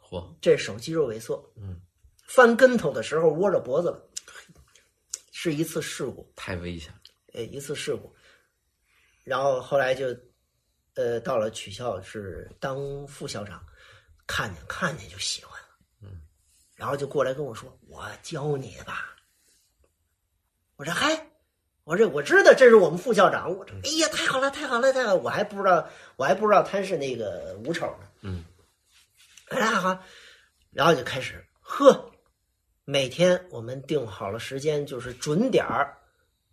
[0.00, 1.80] 嚯，这手肌肉萎缩，嗯，
[2.28, 4.00] 翻跟头的时候窝着脖子了，
[5.32, 7.00] 是一次事故，太危险了。
[7.32, 8.14] 呃，一次事故，
[9.24, 10.06] 然后后来就，
[10.94, 13.64] 呃，到了曲校是当副校长，
[14.26, 15.68] 看见看见就喜欢了，
[16.02, 16.20] 嗯，
[16.74, 19.16] 然后就过来跟我说：“我教你吧。”
[20.76, 21.26] 我说：“嗨，
[21.84, 25.16] 我这我知道这是我们副校长。”我说：“哎呀，太好了，太好了，太好了！
[25.16, 28.44] 我还不知道，我还不知道他是那个吴丑呢。”嗯，
[29.48, 30.02] 哎呀好，
[30.70, 32.10] 然后就开始呵，
[32.84, 35.96] 每天我们定好了时间，就是准点儿，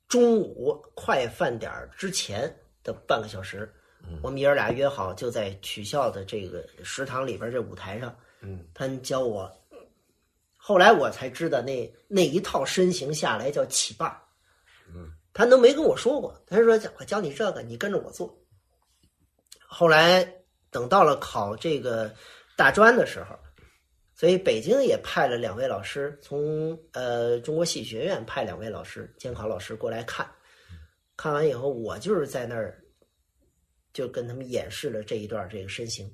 [0.08, 3.74] 中午快饭点儿之前的半个小时，
[4.22, 9.52] 我们爷儿俩约好就在曲校的这个食堂里边这舞台上，嗯，他教我。
[10.56, 14.22] 后来我才知道那那一套身形下来叫起把儿，
[14.94, 18.38] 嗯，他都没跟我说过，他说我教你这个，你跟着我做。
[19.66, 20.24] 后来
[20.70, 22.14] 等到了考这个
[22.56, 23.36] 大专的时候，
[24.14, 30.30] 所以北京也派了两位老师，从呃中国戏剧学院派两位老师监考老师过来看，
[31.18, 32.81] 看完以后，我就是在那儿
[33.94, 36.14] 就跟他们演示了这一段这个身形，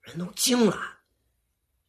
[0.00, 0.78] 人都惊了，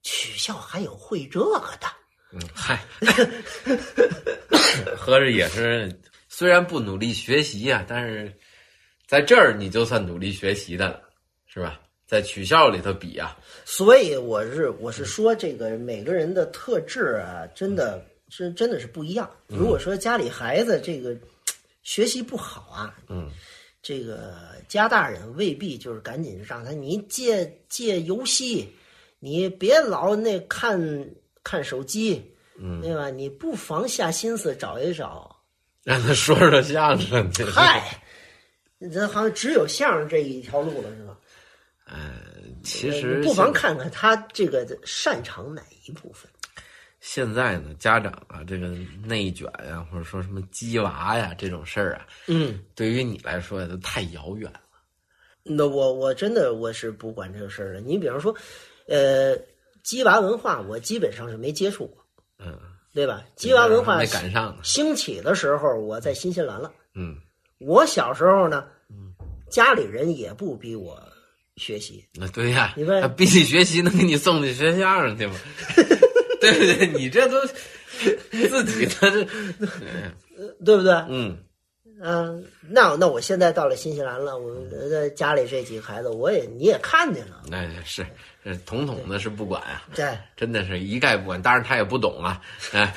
[0.02, 1.88] 曲校还有会这个的。
[2.32, 2.84] 嗯，嗨，
[4.98, 5.92] 合着也是，
[6.30, 8.34] 虽然不努力学习呀、但是
[9.06, 11.02] 在这儿你就算努力学习的了，
[11.46, 11.80] 是吧？
[12.06, 13.36] 在曲校里头比啊，
[13.66, 19.30] 所以我是我是说，这个每个人的特质啊，真的是真的是不一样。
[19.48, 21.16] 如果说家里孩子这个
[21.82, 23.32] 学习不好啊，嗯，
[23.84, 24.34] 这个
[24.70, 28.74] 家大人未必就是赶紧让他你戒戒游戏，
[29.20, 30.80] 你别老那看
[31.44, 33.10] 看手机，嗯，对吧？
[33.10, 35.30] 你不妨下心思找一找。
[35.84, 37.44] 让他说说相声去。
[37.44, 38.02] 嗨，
[38.80, 41.18] 这好像只有相声这一条路了，是吧？
[41.86, 42.14] 呃，
[42.64, 46.32] 其实不妨看看他这个擅长哪一部分。
[47.06, 48.70] 现在呢，家长啊，这个
[49.04, 52.58] 内卷呀、或者说什么鸡娃呀这种事儿啊，嗯。
[52.76, 54.62] 对于你来说都太遥远了。
[55.44, 57.82] 那我我真的我是不管这个事儿的。
[57.82, 58.34] 你比方说，
[58.88, 59.38] 呃，
[59.84, 62.02] 鸡娃文化我基本上是没接触过，
[62.40, 62.58] 嗯，
[62.94, 63.22] 对吧？
[63.36, 64.62] 鸡娃文化没赶上呢。
[64.64, 66.72] 兴起的时候，我在新西兰了。
[66.96, 67.18] 嗯，
[67.60, 69.14] 我小时候呢，嗯
[69.50, 70.98] 家里人也不逼我
[71.58, 75.36] 学习，那对呀，你问他逼你学习，能给你送去学相声去吗？
[76.52, 76.88] 对不对？
[76.88, 79.24] 你这都自己的这，
[80.66, 80.94] 对不对？
[81.10, 81.38] 嗯
[82.06, 84.54] 嗯、那那我现在到了新西兰了，我
[84.90, 88.06] 在家里这几个孩子，我也你也看见了，那是
[88.44, 91.42] 这统统的是不管啊，对 真的是一概不管。
[91.42, 92.42] 当然他也不懂啊，
[92.74, 92.94] 哎，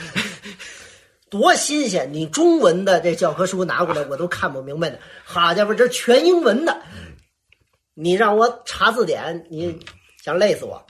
[1.30, 2.12] 多新鲜！
[2.12, 4.99] 你中文的这教科书拿过来，我都看不明白的。
[5.24, 6.82] 好家伙，这全英文的，
[7.94, 9.78] 你让我查字典，你
[10.24, 10.84] 想累死我。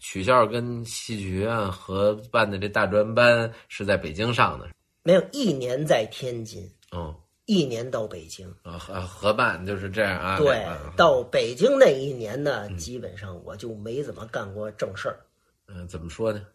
[0.00, 4.68] 曲校跟戏剧学院合办的这大专班是在北京上的，
[5.02, 7.14] 没有一年在天津，哦，
[7.46, 8.52] 一年到北京。
[8.62, 10.38] 啊合合办就是这样啊。
[10.38, 15.20] 对嗯，到北京那一年呢，基本上我就没怎么干过正事儿，
[15.68, 16.46] 嗯，怎么说呢？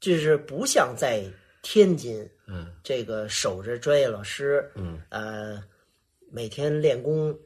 [0.00, 1.24] 就是不像在
[1.62, 5.62] 天津嗯这个守着专业老师，嗯呃，
[6.30, 7.36] 每天练功。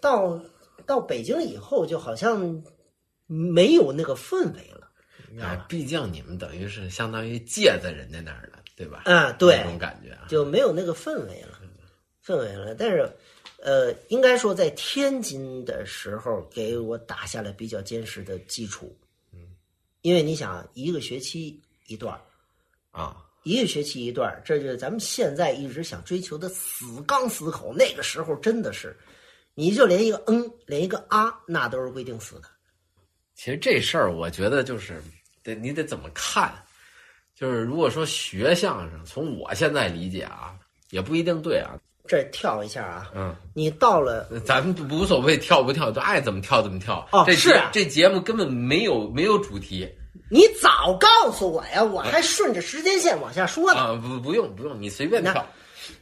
[0.00, 0.40] 到
[0.86, 2.64] 到北京以后，就好像
[3.26, 4.79] 没有那个氛围了，你
[5.34, 5.52] 知道吧，？
[5.52, 9.02] 哎毕竟你们等于是相当于借在人家那儿了，对吧？
[9.04, 10.26] 啊，对那，种感觉啊。
[10.28, 11.60] 就没有那个氛围了，
[12.24, 12.74] 氛围了。
[12.74, 13.10] 但是，
[13.62, 18.96] 呃，应该说在天津的时候，给我打下了比较坚实的基础。
[19.32, 19.38] 嗯，
[20.02, 22.20] 因为你想，一个学期一段儿
[22.90, 27.72] 啊，一个学期一段儿这就是咱们现在一直想追求的死钢死口。
[27.72, 28.96] 那个时候真的是，
[29.54, 32.42] 你就连一个嗯，连一个啊，那都是规定死的。
[33.34, 35.02] 其实这事儿，我觉得就是
[35.42, 36.52] 得你得怎么看，
[37.34, 40.54] 就是如果说学相声，从我现在理解啊，
[40.90, 41.70] 也不一定对啊。
[42.08, 47.06] 这跳一下啊，嗯，你到了咱们无所谓跳不跳，就爱怎么跳怎么跳。
[47.12, 49.88] 哦是啊这节目根本没有没有主题
[50.28, 53.80] 你早告诉我呀，我还顺着时间线往下说呢。
[53.80, 55.46] 啊，不不用不用，你随便跳。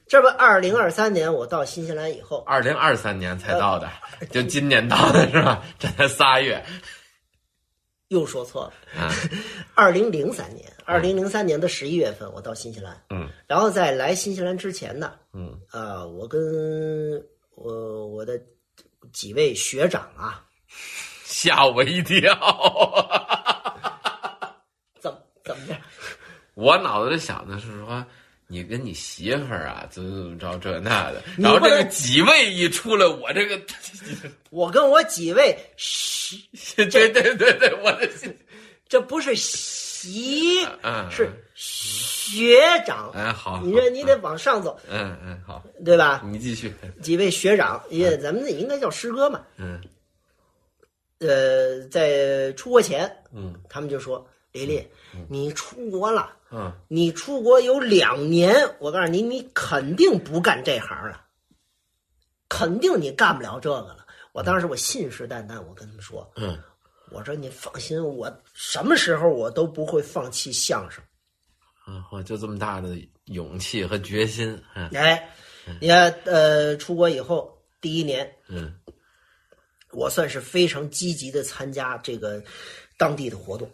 [0.06, 3.90] 这不，二零二三年我到新西兰以后，二零二三年才到的，
[4.30, 5.62] 就今年到的是吧？
[5.78, 6.64] 这才仨月
[8.08, 8.72] 又说错了。
[9.00, 9.10] 啊。
[9.74, 13.00] 二零零三年，二零零三年的十一月份，我到新西兰。
[13.10, 17.22] 嗯然后在来新西兰之前呢，嗯呃，我跟
[17.54, 18.40] 我我的
[19.12, 20.44] 几位学长啊，
[21.24, 22.34] 吓我一跳。
[25.00, 25.76] 怎么怎么着？
[26.54, 28.04] 我脑子里想的是说，
[28.50, 33.60] 你跟你媳妇儿啊，怎么怎么着这那的，然后这个几位一出来，我这个，
[34.50, 36.36] 我跟我几位学，
[36.90, 38.08] 对对对对，我的，
[38.88, 43.10] 这不是习，嗯，是学长。
[43.14, 46.22] 哎好，你这你得往上走，嗯嗯好，对吧？
[46.24, 46.72] 你继续，
[47.02, 49.44] 几位学长，也咱们应该叫师哥嘛。
[49.58, 49.78] 嗯
[51.20, 54.26] 呃，在出国前，嗯他们就说
[54.66, 54.88] ：“丽丽，
[55.28, 56.72] 你出国了。”嗯。
[56.88, 61.24] 你出国有两年，我告诉你，你肯定不干这行了，
[62.48, 64.06] 肯定你干不了这个了。
[64.32, 66.58] 我当时我信誓旦旦，我跟他们说，嗯。
[67.10, 71.02] 我说你放心，我什么时候我都不会放弃相声。
[71.86, 74.88] 啊，我就这么大的勇气和决心，嗯。
[74.90, 75.30] 哎，
[75.80, 78.74] 你看，呃，出国以后第一年，嗯。
[79.90, 82.42] 我算是非常积极的参加这个
[82.98, 83.70] 当地的活动，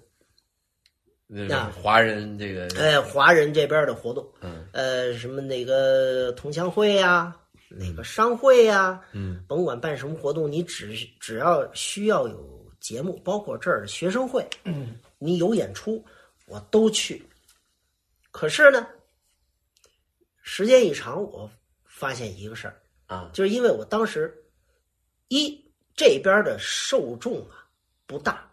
[1.36, 4.64] 那华人这个，哎，华人这边的活动，嗯。
[4.72, 7.34] 呃，什么那个同乡会呀、
[7.68, 9.44] 哪个商会呀、嗯。
[9.48, 14.94] 甭管办什么活动，你只只要需要有节目，包括这儿的学生会，嗯。
[15.18, 16.04] 你有演出，
[16.46, 17.20] 我都去。
[18.30, 18.86] 可是呢，
[20.40, 21.50] 时间一长，我
[21.84, 23.28] 发现一个事儿，啊。
[23.32, 24.32] 就是因为我当时
[25.26, 25.60] 一
[25.96, 27.66] 这边的受众啊
[28.06, 28.48] 不大，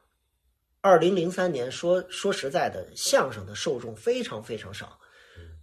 [0.81, 4.97] 二零零三年说说实在的，相声的受众非常非常少。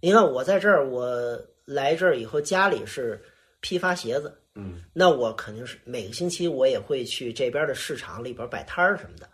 [0.01, 3.21] 你看我在这儿，我来这儿以后，家里是
[3.59, 9.27] 批发鞋子，嗯那我肯定是每个星期我也会去这边的市场里边摆摊儿什么的。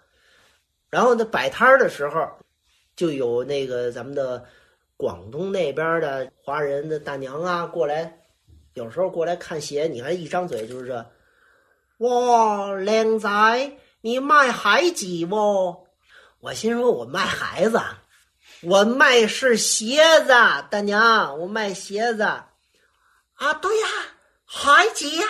[0.90, 2.28] 然后呢，摆摊儿的时候，
[2.96, 4.44] 就有那个咱们的
[4.98, 8.12] 广东那边的华人的大娘啊过来，
[8.74, 11.06] 有时候过来看鞋，你看一张嘴就是这，
[12.00, 13.30] 哇，靓仔，
[14.06, 15.88] 你卖孩子不？
[16.40, 17.82] 我心说，我卖孩子，
[18.62, 20.28] 我卖是鞋子，
[20.70, 22.22] 大娘，我卖鞋子。
[22.22, 23.88] 啊，对呀、
[24.46, 25.26] 孩子呀，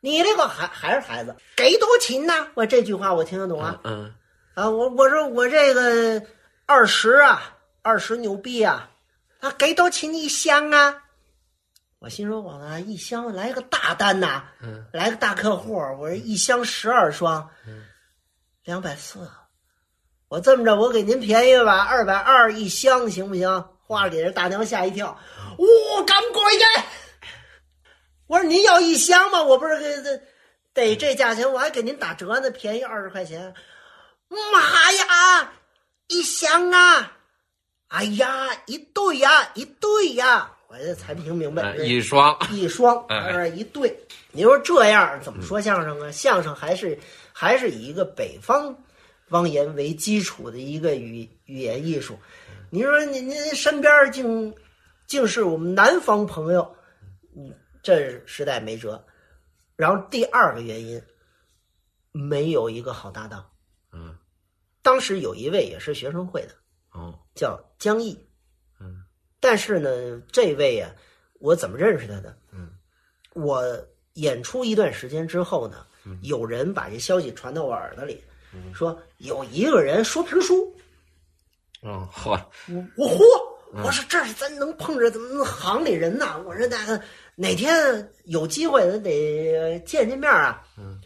[0.00, 2.48] 你这个还还是孩子，给多钱呢？
[2.54, 3.78] 我这句话我听得懂啊。
[3.84, 4.12] 嗯
[4.54, 6.20] 啊，我我说我这个
[6.66, 8.90] 二十啊，二十牛币啊，
[9.38, 11.04] 啊，给多钱一箱啊？
[12.00, 17.50] 我心说，我呢，一箱来个大单呐、嗯来个大客户，我这一箱十二双，
[18.64, 19.30] 两百四。
[20.28, 23.68] 我这么着，我给您便宜吧，二百二一箱，行不行？
[23.86, 25.08] 话给这大娘吓一跳，
[25.58, 25.66] 哇、
[26.06, 26.84] 咁贵嘅！
[28.26, 29.42] 我说您要一箱吗？
[29.42, 30.22] 我不是给这
[30.72, 33.54] 得这价钱，我还给您打折呢，便宜二十块钱。
[34.28, 35.52] 妈呀，
[36.08, 37.18] 一箱啊！
[37.88, 40.56] 哎呀，一对呀，一对呀！
[40.70, 43.92] 我这才听明白，啊一双，一双，哎呃，一对。
[44.30, 46.12] 你说这样怎么说相声啊？
[46.12, 46.96] 相声还是
[47.32, 48.72] 还是以一个北方
[49.26, 52.16] 方言为基础的一个语语言艺术。
[52.70, 54.54] 你说你您身边竟
[55.08, 56.72] 竟是我们南方朋友，
[57.36, 57.52] 嗯，
[57.82, 59.04] 这实在没辙。
[59.74, 61.02] 然后第二个原因，
[62.12, 63.44] 没有一个好搭档。
[63.92, 64.16] 嗯
[64.82, 66.54] 当时有一位也是学生会的，
[66.92, 68.16] 哦，叫江毅。
[69.40, 70.94] 嗯，但是呢，这位呀、
[71.38, 72.36] 我怎么认识他的？
[72.52, 72.70] 嗯，
[73.34, 73.64] 我
[74.14, 75.86] 演出一段时间之后呢，
[76.22, 78.22] 有人把这消息传到我耳朵里，
[78.74, 80.76] 说有一个人说评书，
[81.82, 82.38] 哦，嚯，
[82.96, 83.50] 我我嚯！
[83.72, 86.36] 我说这是咱能碰着咱们行里人呐！
[86.44, 87.00] 我说那个
[87.36, 90.60] 哪天有机会咱得见见面啊。
[90.76, 91.00] 嗯，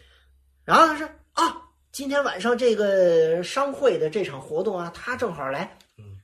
[0.63, 1.61] 然后他说啊，
[1.91, 5.77] 今天晚上这个商会的这场活动啊，他正好来。
[5.99, 6.17] 嗯，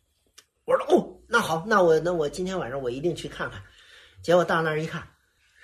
[0.65, 3.63] 我说哦，那好，那我那我今天晚上我一定去看看。
[4.21, 5.07] 结果到那儿一看，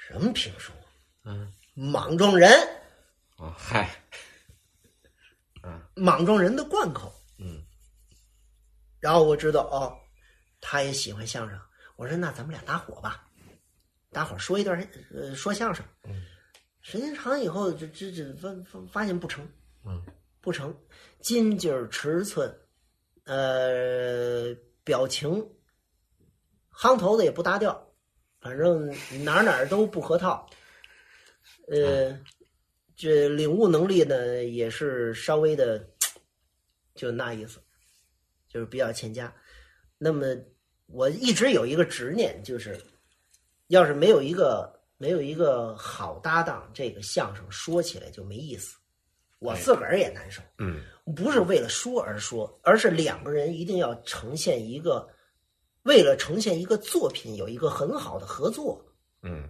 [0.07, 0.71] 什么评书？
[1.25, 2.49] 嗯，莽撞人，
[3.35, 4.01] 哦，嗨，
[5.93, 7.13] 莽撞人的贯口。
[7.37, 7.61] 嗯，
[9.01, 9.93] 然后我知道哦，
[10.61, 11.59] 他也喜欢相声。
[11.97, 13.27] 我说那咱们俩搭伙吧，
[14.11, 14.79] 搭伙说一段
[15.13, 15.85] 呃说相声。
[16.05, 16.23] 嗯，
[16.81, 19.45] 时间长以后，这这这发发发现不成，
[19.83, 20.01] 嗯，
[20.39, 20.73] 不成，
[21.19, 22.57] 金劲儿、尺寸，
[23.25, 24.55] 呃，
[24.85, 25.45] 表情，
[26.77, 27.91] 夯头子也不搭调，
[28.39, 28.87] 反正
[29.23, 30.47] 哪儿哪儿都不合套。
[31.67, 32.15] 呃，
[32.95, 35.89] 这领悟能力呢也是稍微的，
[36.93, 37.59] 就那意思，
[38.47, 39.33] 就是比较欠佳。
[39.97, 40.27] 那么
[40.85, 42.79] 我一直有一个执念，就是
[43.69, 48.77] 要是没有一个没有一个好搭档，这个相声说起来就没意思，
[49.39, 50.43] 我自个儿也难受。
[50.59, 50.83] 嗯，
[51.15, 55.09] 不是为了说而说，而是两个人一定要呈现一个，
[55.87, 58.85] 为了呈现一个作品有一个很好的合作。
[59.23, 59.49] 嗯，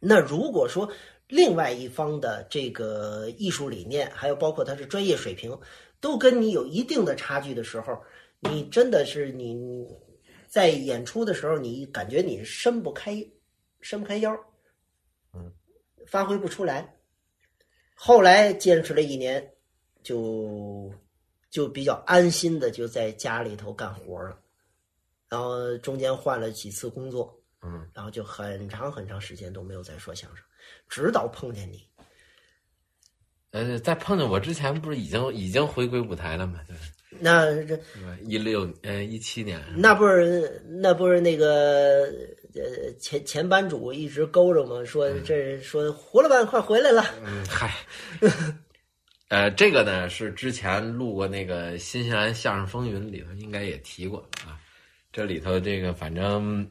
[0.00, 0.90] 那如果说
[1.28, 5.56] 另外一方的这个艺术理念，还有包括他的专业水平，
[6.00, 7.96] 都跟你有一定的差距的时候，
[8.40, 9.86] 你真的是你
[10.48, 13.24] 在演出的时候，你感觉你伸不开，
[13.80, 14.36] 伸不开腰，
[15.32, 15.52] 嗯，
[16.06, 16.96] 发挥不出来。
[17.94, 19.52] 后来坚持了一年，
[20.02, 20.92] 就
[21.48, 24.39] 就比较安心的就在家里头干活了，
[25.30, 30.44] 然后中间换了几次工作，嗯，然后就很长很长时间都没有再说相声，
[30.88, 31.86] 直到碰见你。
[33.52, 36.60] 呃，在碰见我之前，不是已经已经回归舞台了吗？
[36.66, 36.82] 对吧？
[37.18, 37.76] 那这？
[38.24, 42.04] 一六呃一七年，那不是那不是那个
[42.54, 44.84] 呃前前班主一直勾着吗？
[44.84, 47.04] 说这说胡老板快回来了。
[47.24, 47.74] 嗯，嗨，
[49.28, 54.60] 呃，这个呢是之前录过那个《新西兰相声风云》里头应该也提过啊。
[55.12, 56.68] 这里头这个反正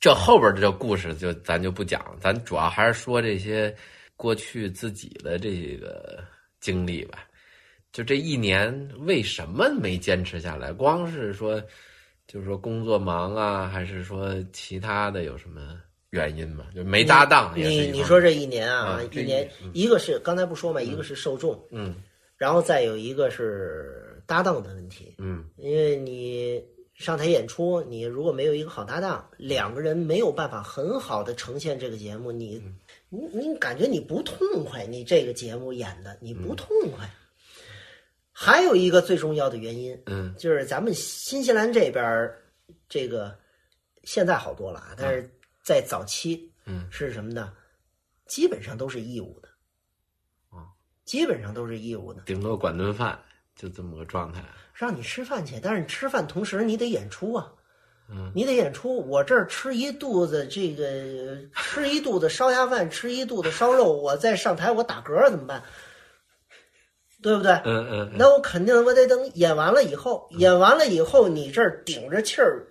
[0.00, 3.74] 这后边的这故事就咱就不讲了，咱主要还是说这些
[4.16, 6.22] 过去自己的这个
[6.60, 7.26] 经历吧。
[7.92, 10.70] 就这一年为什么没坚持下来？
[10.72, 11.62] 光是说，
[12.26, 15.80] 就是说工作忙啊，还是说其他的有什么
[16.10, 16.66] 原因吗？
[16.74, 21.94] 就没搭档你你说这一年啊，一一年嗯一个是刚才不说嘛，一个是受众，嗯
[22.36, 26.62] 然后再有一个是搭档的问题，嗯因为你
[26.96, 32.78] 上台演出，你如果没有一个好搭档，两个人没有办法很好的呈现这个节目，你嗯。
[33.08, 36.56] 你你感觉你不痛快，你这个节目演的你不嗯。
[36.56, 37.08] 痛快。
[38.32, 40.34] 还有一个最重要的原因，嗯。
[40.38, 42.42] 就是咱们新西兰这边儿
[42.88, 43.38] 这个
[44.04, 45.30] 现在好多了啊，但是
[45.62, 46.88] 在早期嗯。
[46.90, 47.52] 是什么呢？
[48.26, 49.48] 基本上都是义务的，
[50.48, 50.66] 啊，
[51.04, 53.22] 基本上都是义务的，顶多管顿饭，
[53.56, 54.40] 就这么个状态。
[54.74, 57.50] 让你吃饭去，但是你吃饭同时你得演出啊，
[58.10, 58.96] 嗯你得演出。
[59.08, 65.62] 我这儿吃一肚子这个，吃一肚子烧鸭饭，吃一肚子烧肉，我再上台我打嗝怎么办？
[67.22, 67.52] 对不对？
[67.64, 72.66] 嗯嗯那我肯定我得等演完了以后，演完了以后，你这儿顶着气儿，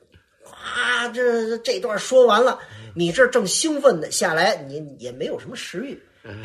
[0.46, 2.60] 啊，这这段说完了，
[2.94, 6.00] 你这儿正兴奋的下来，你也没有什么食欲，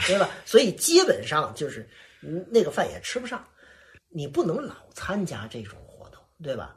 [0.07, 0.30] 对吧？
[0.47, 1.86] 所以基本上就是
[2.22, 3.45] 嗯那个饭也吃不上。
[4.11, 6.76] 你不能老参加这种活动，对吧？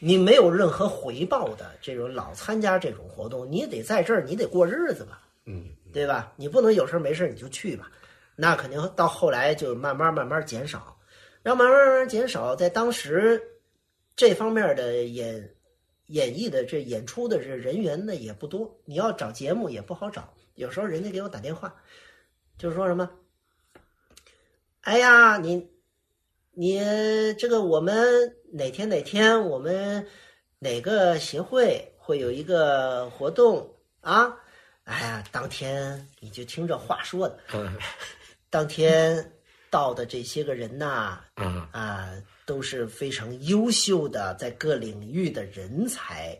[0.00, 6.32] 你没有任何回报的这种老参加这种活动，你得在这儿，你得过日子吧，嗯对吧？
[6.36, 7.90] 你不能有事儿没事儿你就去吧，
[8.36, 10.96] 那肯定到后来就慢慢慢慢减少，
[11.42, 13.42] 然后慢慢慢慢减少，在当时
[14.14, 15.52] 这方面的演
[16.06, 21.74] 演绎的这演出的这人员呢也不多，你要找节目也不好找，有时候人家给我打电话，
[22.56, 23.10] 就是说什么，
[24.82, 25.68] 哎呀，你
[26.58, 26.80] 你
[27.34, 30.04] 这个我们哪天哪天我们
[30.58, 34.34] 哪个协会会有一个活动啊？
[34.82, 37.78] 哎呀，当天你就听这话说的，嗯
[38.50, 39.34] 当天
[39.70, 42.10] 到的这些个人呐，嗯啊，
[42.44, 46.36] 都是非常优秀的在各领域的人才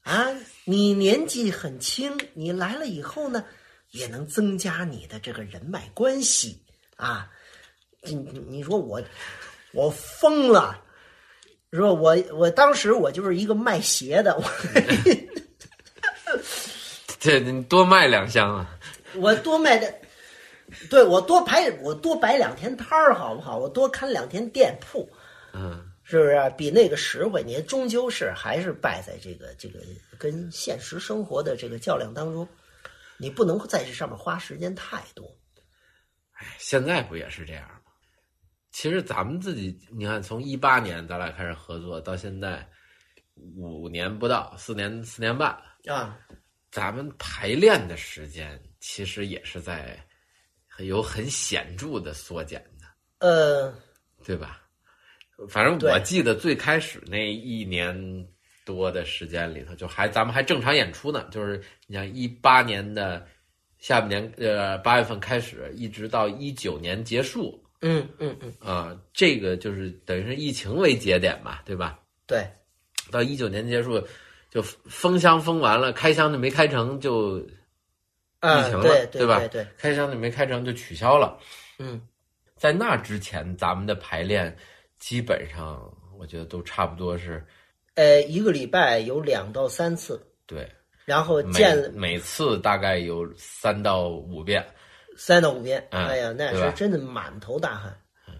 [0.00, 0.26] 啊。
[0.64, 3.44] 你年纪很轻，你来了以后呢，
[3.90, 6.62] 也能增加你的这个人脉关系
[6.96, 7.30] 啊。
[8.02, 9.02] 你你你说我
[9.72, 10.82] 我疯了，
[11.70, 11.94] 说？
[11.94, 14.42] 我我当时我就是一个卖鞋的，我
[17.20, 18.78] 这你多卖两箱啊！
[19.14, 19.94] 我多卖的，
[20.88, 23.58] 对我多摆我多摆两天摊儿好不好？
[23.58, 25.08] 我多看两天店铺，
[25.52, 27.42] 嗯，是不是啊、比那个实惠？
[27.42, 29.80] 你终究是还是败在这个这个
[30.18, 32.48] 跟现实生活的这个较量当中，
[33.18, 35.26] 你不能在这上面花时间太多。
[36.32, 37.79] 哎现在不也是这样吗？
[38.70, 42.66] 其实咱们自己，你看，从一八年咱俩开始合作到现在
[43.56, 45.50] 五年不到，四年四年半，
[45.86, 46.18] 啊，
[46.70, 49.98] 咱们排练的时间其实也是在
[50.78, 52.86] 有很显著的缩减的，
[53.26, 53.74] 呃，
[54.24, 54.62] 对吧？
[55.48, 57.94] 反正我记得最开始那一年
[58.64, 63.26] 多的时间里头，就还咱们还正常演出呢，就是你像一八年的
[63.78, 71.98] 下半年，呃，八月份开始，一直到一九年结束，嗯嗯嗯，啊，这个就是等于是疫情为节点嘛，对吧？
[72.26, 72.46] 对，
[73.10, 74.02] 到一九年结束，
[74.50, 77.44] 就封箱封完了，开箱就没开成，就
[78.40, 79.38] 啊，疫情了对对吧？
[79.38, 81.38] 对对，开箱就没开成，就取消了。
[81.78, 82.00] 嗯，
[82.56, 84.54] 在那之前，咱们的排练
[84.98, 85.80] 基本上
[86.18, 87.42] 我觉得都差不多是
[87.94, 90.70] 呃，一个礼拜有两到三次，对，
[91.06, 94.64] 然后每见每次大概有三到五遍，
[95.20, 97.94] 三到五遍，嗯哎呀，那对吧是真的满头大汗。
[98.26, 98.34] 嗯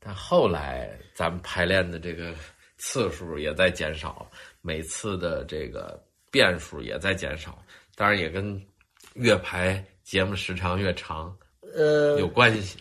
[0.00, 2.34] 但后来咱们排练的这个
[2.76, 4.28] 次数也在减少，
[4.60, 8.60] 每次的这个变数也在减少，当然也跟
[9.14, 11.32] 越排节目时长越长
[11.72, 12.80] 呃，有关系。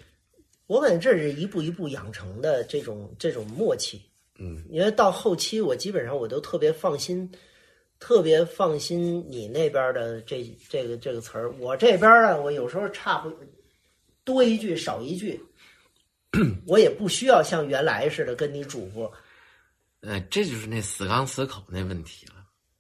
[0.66, 4.02] 我感觉这是一步一步养成的这种这种默契。
[4.40, 7.32] 嗯，因为到后期，我基本上我都特别放心，
[8.02, 11.52] 特别放心你那边的这这个这个词儿。
[11.60, 13.32] 我这边呢，我有时候差不
[14.26, 15.40] 多一句少一句，
[16.66, 19.10] 我也不需要像原来似的跟你嘱咐。
[20.02, 22.34] 呃，这就是那死刚死口那问题了。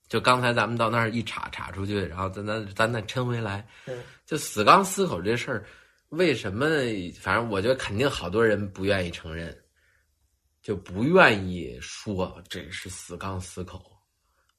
[0.09, 5.63] 就刚才咱们到那儿一查查出去，然后咱咱咱再抻回来，嗯，就死刚死口这事儿，
[6.09, 6.65] 为什么？
[7.21, 9.55] 反正我觉得肯定好多人不愿意承认，
[10.63, 13.90] 就不愿意说这是死刚死口。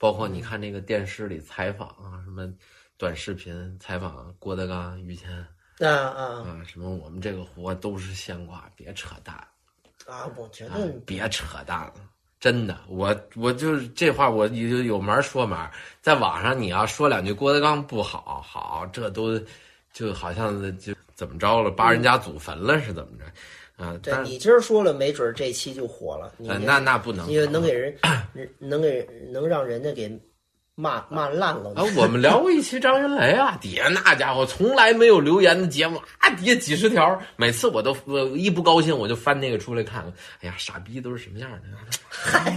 [0.03, 2.53] 包括你看那个电视里采访啊，什么
[2.99, 5.31] 短视频采访郭德纲、于谦
[5.79, 9.37] 啊啊啊，什么我们这个活都是现挂，别扯淡。
[10.09, 10.27] 啊！
[10.37, 11.95] 我觉啊得别扯淡了，
[12.41, 15.71] 真的，我我就是这话，我有有门儿说门儿。
[16.01, 19.41] 在网上你要说两句郭德纲不好，好，这都
[19.93, 23.25] 就好像就怎么着了，扒人家祖坟了是怎么着？
[23.83, 26.33] 啊，对你今儿说了，没准儿这期就火了。
[26.39, 27.95] 那那不能， 因为能给人
[28.59, 30.11] 能给能让人家给
[30.75, 31.73] 骂骂烂了。
[31.77, 40.03] 啊，我们聊过一期张云雷啊，底下那家伙从来没有留言的节目啊，底下几十条，每次我都我一不高兴我就翻那个出来看，
[40.41, 41.59] 哎呀，傻逼都是什么样的？
[42.09, 42.57] 嗨，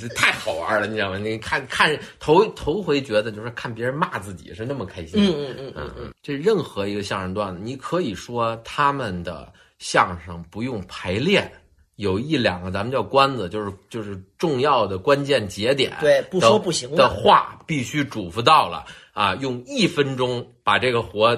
[0.00, 1.18] 这太好玩了，你知道吗？
[1.18, 5.20] 你看看头头回觉得就是看别人骂自己是那么开心。
[5.22, 11.50] 嗯嗯嗯嗯嗯，这任何一个相声段子，你可以说他们的相声不用排练，
[11.96, 21.36] 有一两个咱们叫关子，就是就是重要的关键节点，对不说不行的的话必须嘱咐到了啊，用一分钟把这个活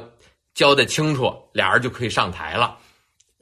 [0.55, 2.77] 交代清楚，俩人就可以上台了。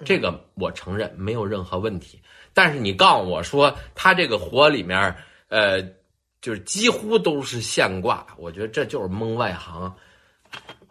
[0.04, 2.20] 这个我承认没有任何问题，
[2.52, 5.16] 但是你告诉我说他这个活里面，
[5.48, 5.80] 呃，
[6.42, 9.90] 就是几乎都是现挂，我觉得这就是蒙外行，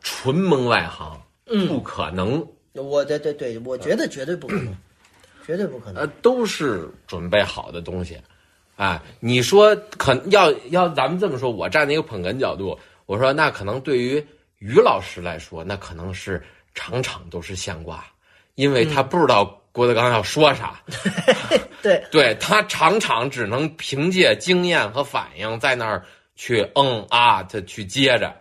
[0.01, 1.21] 纯蒙外行，
[1.67, 2.43] 不可能，
[2.83, 4.75] 我对对对，我觉得绝对不可能，
[5.45, 6.03] 绝对不可能。
[6.03, 8.17] 呃，都是准备好的东西，
[8.75, 14.25] 啊，你说可要要咱们这么说，我站在一个捧哏角度，我说那可能对于
[14.59, 16.41] 于老师来说，那可能是
[16.73, 18.05] 场场都是现挂，
[18.55, 20.81] 因为他不知道郭德纲要说啥，
[21.83, 26.05] 对， 对他场场只能凭借经验和反应在那儿
[26.35, 28.33] 去嗯啊他去接着，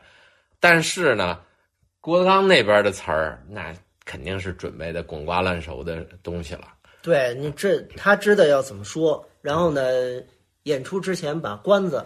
[0.61, 1.41] 但是呢，
[2.01, 3.75] 郭德纲那边的词儿那
[4.05, 6.69] 肯定是准备的滚瓜烂熟的东西了。
[7.03, 9.83] 对你这他知道要怎么说，然后呢，
[10.63, 12.03] 演出之前把关子，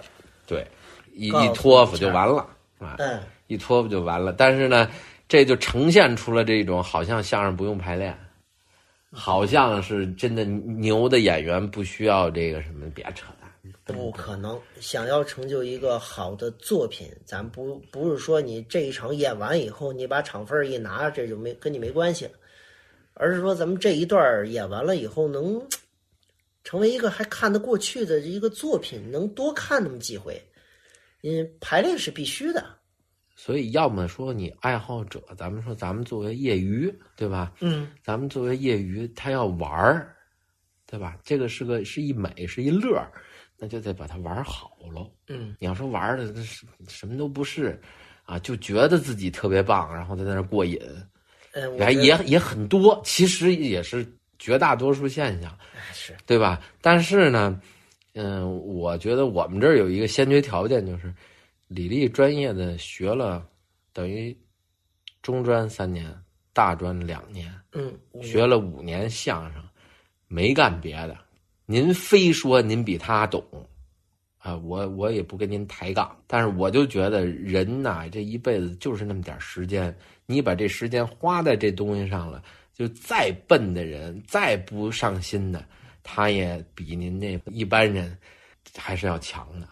[0.47, 0.67] 对，
[1.13, 2.45] 一一托付就完了
[2.79, 4.33] 啊，嗯，一托付就完了。
[4.33, 4.91] 但是呢，
[5.29, 8.19] 这就呈现出了这种好像相声不用排练，
[9.13, 13.38] 好像是真的牛的演员不需要这个什么，别扯淡。
[13.95, 14.61] 不可能。
[14.81, 22.33] 想要成就一个好的作品，咱不不是说你这一场演完以后，你把场分儿一拿，这就没跟你没关系了，
[23.15, 25.61] 而是说咱们这一段演完了以后，能
[26.65, 30.41] 成为一个还看得过去的一个作品，能多看那么几回。
[31.23, 32.65] 嗯，排练是必须的。
[33.35, 37.53] 所以，要么说你爱好者，咱们说咱们作为业余，对吧？
[37.61, 40.17] 嗯，咱们作为业余，他要玩儿，
[40.87, 41.17] 对吧？
[41.23, 43.13] 这个是个是一美，是一乐儿，
[43.59, 45.11] 那就得把它玩好喽。
[45.27, 47.81] 嗯，你要说玩的那什什么都不是，
[48.25, 50.81] 啊，就觉得自己特别棒，然后在那儿过瘾，
[51.53, 54.07] 嗯，也也很多，其实也是
[54.39, 55.59] 绝大多数现象，
[56.25, 56.63] 对吧？
[56.81, 57.61] 但是呢，
[58.15, 61.13] 嗯，我觉得我们这儿有一个先决条件，就是
[61.67, 63.45] 李丽专业的学了，
[63.93, 64.37] 等于
[65.21, 66.15] 中专三年，
[66.53, 67.93] 大专两年，嗯，
[68.23, 69.63] 学了五年相声，
[70.29, 71.19] 没干别的。
[71.71, 73.45] 您非说您比他懂，
[74.39, 76.17] 啊，我我也不跟您抬杠。
[76.27, 79.95] 但是我就觉得人呐，这一辈子就是那么点时间，
[80.25, 82.43] 你把这时间花在这东西上了，
[82.73, 85.63] 就再笨的人，再不上心的，
[86.03, 88.17] 他也比您那一般人
[88.75, 89.69] 还是要强的。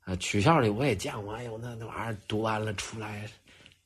[0.00, 3.24] 啊，曲校里我也见过，哎呦，那那玩意儿读完了出来，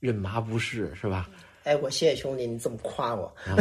[0.00, 1.28] 认麻不是是吧？
[1.64, 3.52] 哎，我谢谢兄弟，你这么夸我，啊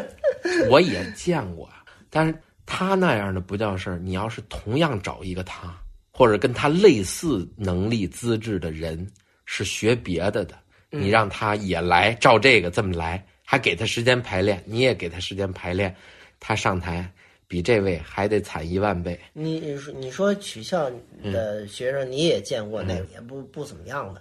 [0.72, 1.68] 我也见过，
[2.08, 2.34] 但是
[2.70, 3.98] 他那样的不叫事儿。
[3.98, 5.74] 你要是同样找一个他，
[6.12, 9.10] 或者跟他类似能力资质的人，
[9.46, 10.54] 是学别的的，
[10.90, 15.96] 你让他也来照这个这么来，还给他时间排练，你也给他时间排练，
[16.38, 17.10] 他上台
[17.46, 19.18] 比这位还得惨一万倍。
[19.32, 20.90] 你你说你说取笑
[21.22, 24.20] 嗯的学生，你也见过那个也不不怎么样的，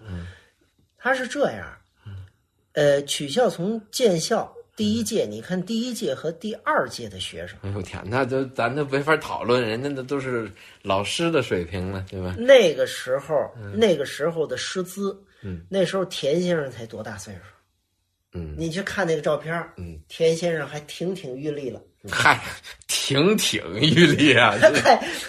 [0.97, 1.67] 他是这样，
[2.71, 10.49] 呃，取笑从建校第一届，你看第一届和第二届的学生，哎呦天，那都咱都没法讨论，人家那都是
[10.83, 12.35] 老师的水平了，对吧？
[12.37, 13.35] 那个时候
[13.73, 17.39] 那个时候的师资，嗯，那时候田先生才多大岁数？
[18.33, 22.39] 嗯你去看那个照片嗯，田先生还亭亭玉立了，嗨，
[22.87, 24.53] 亭亭玉立啊！
[24.61, 24.79] 对，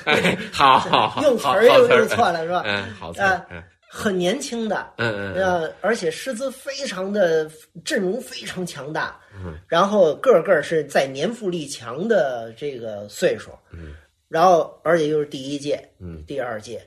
[0.05, 2.62] 哎，好好好，用词儿又用错了是吧？
[2.66, 7.51] 嗯，好词啊儿，嗯很年轻的，嗯嗯而且师资非常的
[7.84, 13.95] 阵容非常强大，嗯，然后个个是在年富力强的这个岁数，嗯，
[14.28, 16.86] 然后而且又是第一届，嗯，第二届，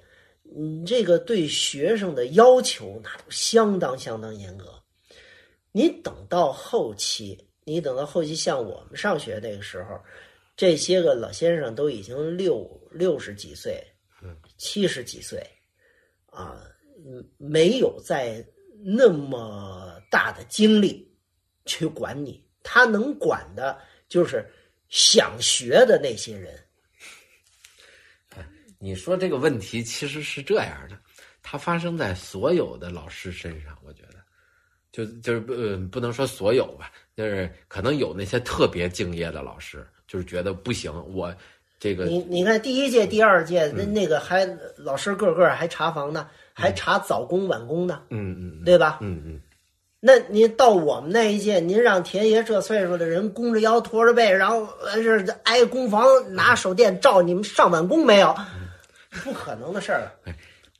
[0.55, 4.65] 嗯，这个对学生的要求那都相当相当严格。
[5.71, 9.99] 你等到后期，你等到后期，像我们上学那个时候，
[10.55, 13.81] 这些个老先生都已经六六十几岁，
[14.57, 15.41] 七十几岁，
[16.25, 16.61] 啊，
[17.05, 18.45] 嗯，没有在
[18.83, 21.07] 那么大的精力
[21.65, 24.45] 去管你，他能管的就是
[24.89, 26.57] 想学的那些人。
[28.83, 30.97] 你说这个问题其实是这样的，
[31.43, 34.15] 它发生在所有的老师身上，我觉得，
[34.91, 41.31] 就就是不、呃、不能说所有吧，就是可能有那些特别敬业的老师，就是觉得不行，我
[41.79, 44.45] 这个你你看第一届、第二届那那个还
[44.77, 48.99] 老师个个还查房呢，还查早工晚工呢，嗯嗯对吧？
[49.01, 49.41] 嗯嗯
[50.03, 58.35] 那您到我们那一届，您让田爷这岁数的人弓着腰驼着背，然后呃是挨工房拿手电照你们上晚工没有？
[59.23, 60.11] 不可能的事儿了。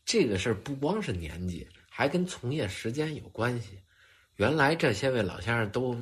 [0.05, 3.77] 这个事儿不光是年纪，还跟从业时间有关系。
[4.37, 5.95] 原来这些位老先生都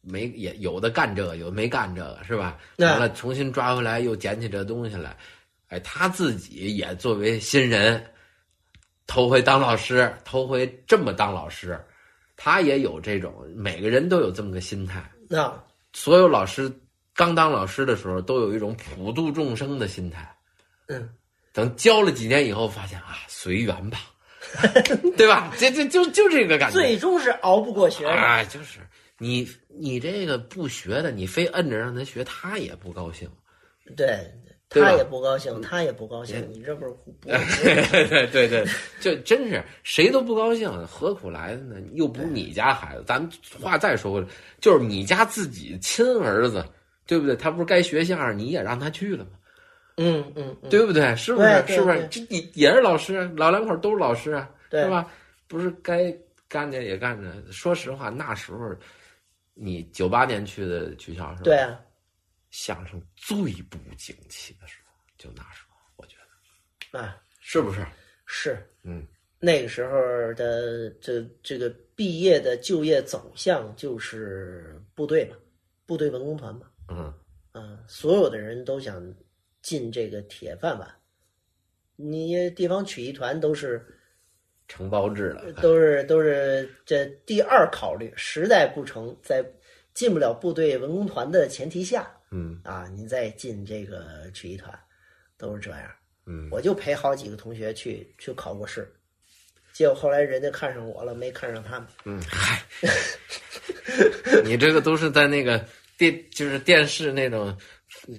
[0.00, 2.58] 没也有的干这个，有的没干这个，是吧？
[2.76, 5.16] 对完了重新抓回来，又捡起这东西来。
[5.68, 8.04] 哎，他自己也作为新人，
[9.08, 11.76] 头回当老师，头回这么当老师，
[12.36, 15.10] 他也有这种，每个人都有这么个心态。
[15.28, 15.52] 那
[15.92, 16.70] 所有老师
[17.14, 20.32] 刚当老师的时候，都有一种普度众生的心态。
[20.86, 21.08] 嗯，
[21.52, 23.98] 等教了几年以后，发现啊，随缘吧，
[25.16, 25.52] 对吧？
[25.58, 26.74] 这这就就这个感觉。
[26.74, 28.12] 最终是熬不过学生。
[28.14, 28.78] 啊，就是
[29.16, 33.28] 你你这个不学的，你非摁着让他学，他也不高兴。
[33.96, 34.30] 对，
[34.70, 36.46] 他也不高兴，他也不高兴。
[36.52, 37.28] 你这不是不不
[37.62, 38.64] 对对对，
[39.00, 41.76] 就真是谁都不高兴，何苦来的呢？
[41.94, 44.26] 又不是你家孩子， 咱们话再说回来，
[44.60, 46.64] 就是你家自己亲儿子，
[47.06, 47.34] 对不对？
[47.34, 49.30] 他不是该学相声，你也让他去了吗？
[49.96, 51.16] 嗯嗯嗯，对不对？
[51.16, 51.48] 是不是？
[51.66, 52.06] 是不是？
[52.10, 54.48] 这你也是老师啊，老两口都是老师啊，
[54.88, 55.10] 吧？
[55.48, 56.14] 不是该
[56.48, 57.32] 干着也干着。
[57.50, 58.70] 说实话，那时候
[59.54, 61.40] 你九八年去的学校是吧？
[61.42, 61.80] 对，啊，
[62.50, 66.16] 相声最不景气的时候，就那时候，我觉
[66.92, 67.86] 得啊是不是？
[68.30, 69.06] 是嗯
[69.40, 69.94] 那个时候
[70.34, 75.36] 的这这个毕业的就业走向就是部队嘛，
[75.86, 77.14] 部队文工团嘛，嗯
[77.52, 79.02] 啊，所有的人都想
[79.62, 80.94] 进这个铁饭碗。
[81.96, 83.84] 你地方曲艺团都是
[84.66, 89.44] 承包制了，都是都是这第二考虑，实在不成，在
[89.94, 94.76] 进不了部队文工团的前提下嗯啊，您再进这个曲艺团，
[95.36, 95.82] 都是这样。
[96.26, 98.92] 嗯，我就陪好几个同学去去考过试，
[99.72, 101.88] 结果后来人家看上我了，没看上他们。
[102.04, 102.62] 嗯，嗨，
[104.44, 105.64] 你这个都是在那个
[105.96, 107.56] 电，就是电视那种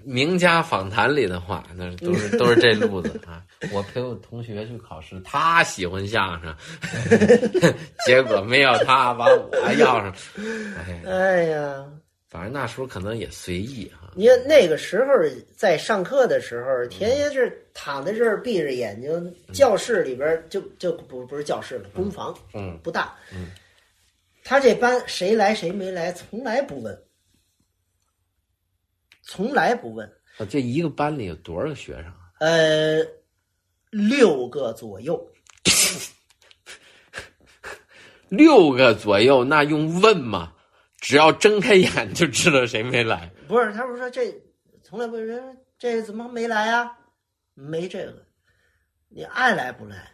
[0.04, 3.46] 名家访谈里的话，那都是都是这路子啊。
[3.72, 6.56] 我陪我同学去考试，他喜欢相声，
[8.08, 10.16] 结果没要他，把我要上。
[10.78, 11.86] 哎，哎呀，
[12.30, 13.99] 反正那时候可能也随意哈。
[14.16, 15.14] 你看那个时候
[15.56, 23.16] 在上课的时候，天天是躺在这儿闭着眼睛，教室里边就就不不是教室了，工房，嗯不大。
[23.34, 23.48] 嗯，
[24.44, 27.02] 他这班谁来谁没来，从来不问，
[29.22, 30.08] 从来不问。
[30.38, 32.32] 啊这一个班里有多少个学生啊？
[32.40, 33.06] 呃，
[33.92, 35.32] 六个左右，
[38.28, 40.54] 六个左右，那用问吗？
[40.98, 43.32] 只要睁开眼就知道谁没来。
[43.50, 44.32] 不是，他不是说这
[44.84, 46.96] 从来不人这怎么没来啊？
[47.56, 48.24] 没这个，
[49.08, 50.08] 你爱来不来，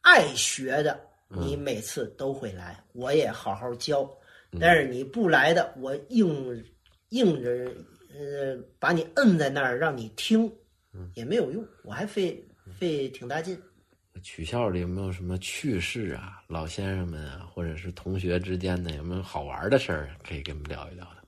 [0.00, 4.10] 爱学的你每次都会来，我也好好教。
[4.58, 6.64] 但是你不来的，我硬
[7.10, 7.72] 硬着
[8.12, 10.52] 呃把你摁在那儿让你听，
[11.14, 12.44] 也没有用，我还费
[12.80, 13.56] 费挺大劲。
[14.24, 16.42] 曲校里有没有什么趣事啊？
[16.48, 21.21] 老先生们啊，或者是同学之间的有没有好玩的事儿可以跟我们聊一聊的？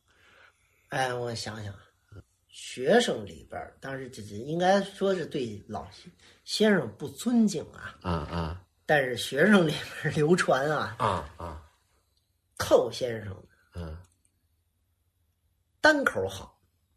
[0.95, 1.75] 哎，我想想，
[2.47, 5.85] 学生里边，当时这这应该说是对老
[6.45, 7.99] 先生不尊敬啊。
[8.01, 11.61] 啊啊但是学生里边流传啊，啊啊
[12.59, 13.35] 寇先生
[13.75, 13.99] 嗯
[15.81, 16.57] 单口好，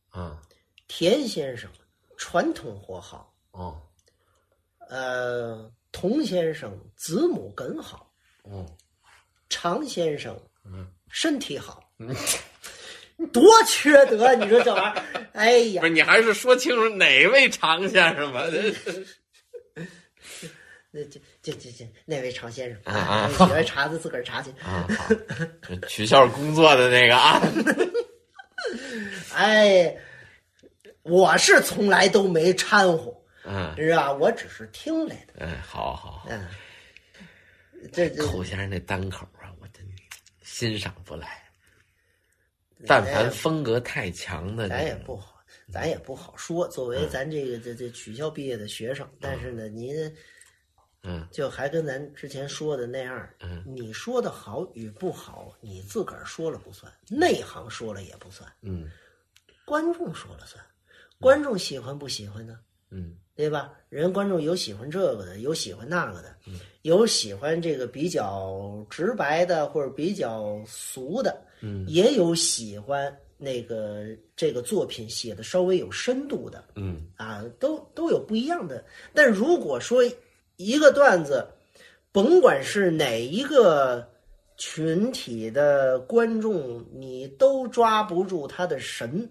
[0.09, 0.39] 啊
[0.87, 1.67] 田先生
[2.17, 3.81] 传统活好，哦
[4.89, 8.63] 呃，童先生子母哏好，哦
[9.49, 11.81] 常先生嗯，身体好，
[13.33, 14.33] 多缺德！
[14.35, 18.43] 你说这玩意儿，哎呀不，是你还是说清楚哪位常先生吧？
[20.89, 24.49] 那这这这这那位常先生啊啊喜欢查的自个儿查去。
[24.63, 25.09] 啊好，
[25.61, 27.41] 这曲校工作的那个啊，
[29.35, 29.95] 哎，
[31.03, 33.13] 我是从来都没掺和，
[33.43, 34.13] 嗯是吧？
[34.13, 35.45] 我只是听来的。
[35.45, 36.47] 哎，好好好，嗯，
[37.91, 39.85] 这这寇先生那单口啊，我真
[40.41, 41.43] 欣赏不来。
[42.85, 46.67] 但凡风格太强的，咱也不好，咱也不好说。
[46.67, 49.95] 作为咱这个这这取消毕业的学生，但是呢，您
[51.03, 58.89] 嗯就还跟咱之前说的那样，嗯你说的好与不好，你自个儿说了不算，内行说了也不算，嗯
[59.65, 60.63] 观众说了算。
[61.19, 62.59] 观众喜欢不喜欢呢？
[62.89, 63.73] 嗯对吧？
[63.89, 66.35] 人观众有喜欢这个的，有喜欢那个的，
[66.81, 74.05] 有喜欢这个比较直白的，或者比较俗的，嗯也有喜欢那个
[74.35, 78.83] 这个作品写的稍微有深度的嗯啊，都都有不一样的。
[79.13, 80.03] 但如果说
[80.55, 81.47] 一个段子，
[82.11, 84.07] 甭管是哪一个
[84.57, 89.29] 群体的观众，你都抓不住他的神，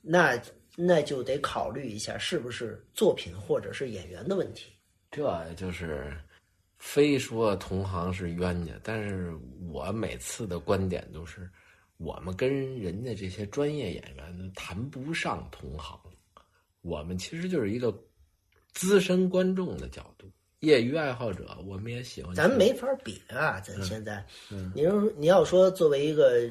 [0.00, 0.40] 那
[0.74, 4.72] 那就得考虑一下是不是作品或者是演员的问题。
[5.10, 6.10] 这就是
[6.82, 9.32] 非说同行是冤家，但是
[9.70, 11.48] 我每次的观点都是，
[11.96, 15.96] 我们跟人家这些专业演员谈不上同行，
[16.80, 17.96] 我们其实就是一个
[18.72, 20.28] 资深观众的角度，
[20.58, 22.34] 业余爱好者，我们也喜欢。
[22.34, 23.60] 咱没法比啊！
[23.60, 26.50] 咱现在，嗯你说你要说作为一个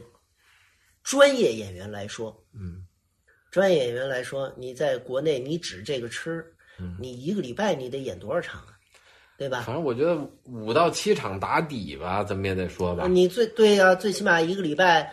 [1.03, 2.87] 专业演员来说，嗯
[3.51, 6.41] 专业演员来说，你在国内你指这个吃，
[6.79, 8.79] 嗯你一个礼拜你得演多少场啊？
[9.41, 9.61] 对吧？
[9.61, 13.07] 反正我觉得五到七场打底吧，咱们也得说吧。
[13.07, 15.11] 你最对呀、最起码一个礼拜，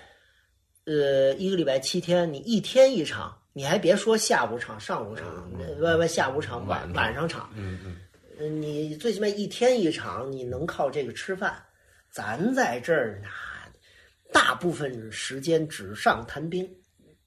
[0.84, 7.96] 呃，一个礼拜七天，你一天一场，你还别说下午场、上午场，不不，下午场、晚晚晚上场，嗯嗯
[8.38, 11.64] 呃你最起码一天一场，你能靠这个吃饭。
[12.10, 13.30] 咱在这儿那
[14.30, 16.68] 大部分时间纸上谈兵，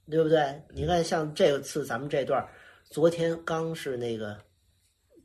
[0.08, 0.62] 对不对？
[0.70, 2.48] 你看，像这次咱们这段儿，
[2.92, 4.38] 昨天刚是那个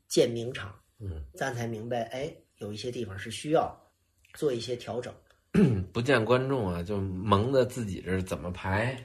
[0.07, 3.75] 建明场，嗯咱才明白，哎，有一些地方是需要
[4.33, 5.13] 做一些调整。
[5.53, 8.97] 嗯， 不见观众啊，就蒙着自己这儿怎么排，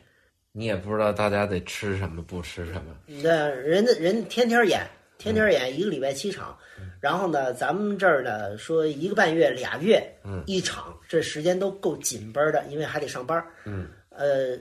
[0.53, 2.97] 你也不知道大家得吃什么，不吃什么。
[3.07, 4.86] 那人家人天天演，
[5.18, 6.57] 天天演一个礼拜七场，
[7.01, 13.43] 然后呢，咱们这儿呢说一个半月、俩月，嗯一场，这时间都够紧绷的，因为还得上班。
[13.64, 14.59] 嗯，呃，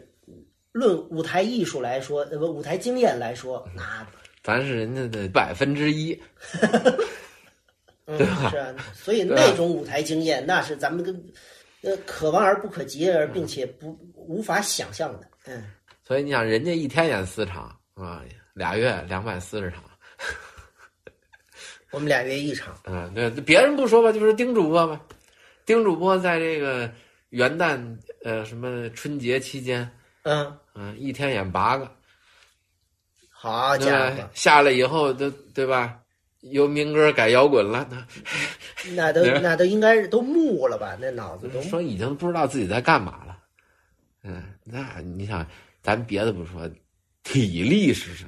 [0.72, 4.08] 论舞台艺术来说，呃不，舞台经验来说，那
[4.44, 6.18] 咱是人家的百分之一。
[8.12, 8.50] 嗯对吧？
[8.50, 11.16] 是啊， 所以那种舞台经验，那是咱们跟
[11.82, 15.28] 呃可望而不可及，而并且不无法想象的。
[15.46, 15.64] 嗯，
[16.04, 18.22] 所以你想，人家一天演四场啊，
[18.54, 19.84] 俩月两百四十场，
[21.92, 25.00] 我们俩月一场，嗯，对，别人不说吧，就是丁主播吧，
[25.66, 26.92] 丁主播在这个
[27.30, 27.80] 元旦
[28.24, 29.90] 呃什么春节期间，
[30.24, 31.90] 嗯，嗯、一天演八个，
[33.30, 35.98] 好家伙，下来以后都对吧？
[36.42, 38.06] 由民歌改摇滚了，那
[38.96, 40.98] 那都 那都应该是都木了吧？
[41.00, 43.38] 那脑子都说已经不知道自己在干嘛了。
[44.24, 45.46] 嗯，那你想，
[45.82, 46.70] 咱别的不说，
[47.24, 48.26] 体力是是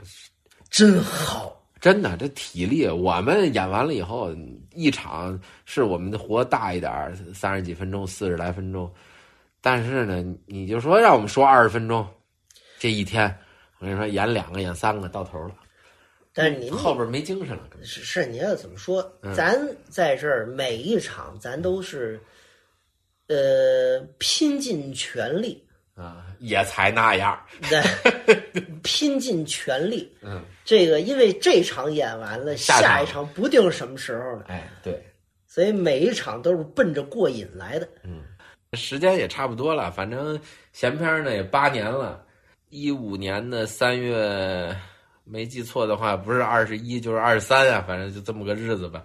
[0.70, 1.60] 真好。
[1.80, 4.34] 真的，这体力，我们演完了以后，
[4.74, 8.90] 一场是我们的活大一点，三十几分钟，四十来分钟。
[9.60, 12.08] 但是呢，你就说让我们说二十分钟，
[12.80, 13.26] 这一天，
[13.80, 15.56] 我跟你说，演两个，演三个，到头了。
[16.34, 17.70] 但是你后边没精神了。
[17.84, 19.12] 是是，你要怎么说？
[19.36, 19.60] 咱
[19.90, 22.20] 在这儿每一场，咱都是，
[23.28, 25.64] 呃，拼尽全力。
[25.96, 27.40] 啊，也才那样。
[27.70, 30.12] 对， 拼尽全力。
[30.22, 34.46] 嗯，这个因为这场演完了，下一场不定什么时候呢。
[34.48, 35.06] 哎，对，
[35.46, 37.88] 所以每一场都是奔着过瘾来的。
[38.04, 38.24] 嗯，
[38.74, 40.40] 时间也差不多了，反正
[40.72, 42.26] 闲篇呢也八年了，
[42.70, 44.76] 一五年的三月，
[45.24, 49.02] 没记错的话，不是二十一就是二十三啊，反正就这么个日子吧。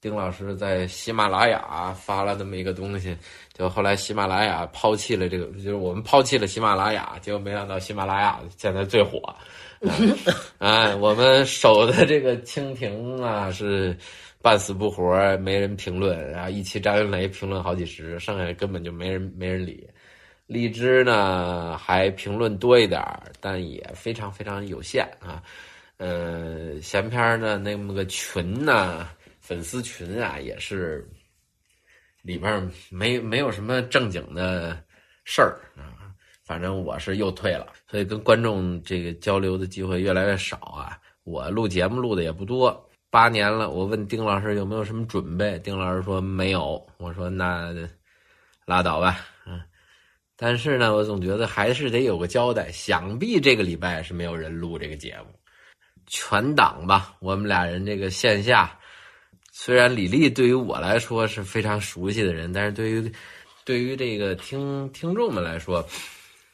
[0.00, 3.16] 丁老师在喜马拉雅发了这么一个东西，
[3.54, 9.34] 就后来喜马拉雅抛弃了这个，就是我们抛弃了喜马拉雅，结果没想到喜马拉雅现在最火。
[10.58, 13.96] 哎，我们守的这个蜻蜓啊是
[14.42, 19.88] 半死不活，没人评论，然后一期张云雷评论好几十，剩下根本就没人没人理。
[20.46, 23.02] 荔枝呢还评论多一点，
[23.40, 25.42] 但也非常非常有限啊。
[25.96, 29.08] 呃，闲篇呢那么个群呢。
[29.40, 31.06] 粉丝群啊，也是
[32.22, 34.74] 里边没没有什么正经的
[35.24, 36.08] 事儿啊。
[36.42, 40.98] 反正我是又退了，所以跟观众这个交流的机会越来越少啊。
[41.24, 43.68] 我录节目录的也不多，八年了。
[43.68, 46.82] 我问丁老师有没有什么准备，丁老师说没有。
[46.96, 47.70] 我说那
[48.64, 49.20] 拉倒吧，
[50.36, 52.70] 但是呢，我总觉得还是得有个交代。
[52.72, 55.26] 想必这个礼拜是没有人录这个节目，
[56.06, 57.14] 全档吧。
[57.20, 58.78] 我们俩人这个线下。
[59.52, 63.12] 虽然李丽对于我来说是非常熟悉的人，但是对于
[63.64, 65.86] 对于这个听听众们来说，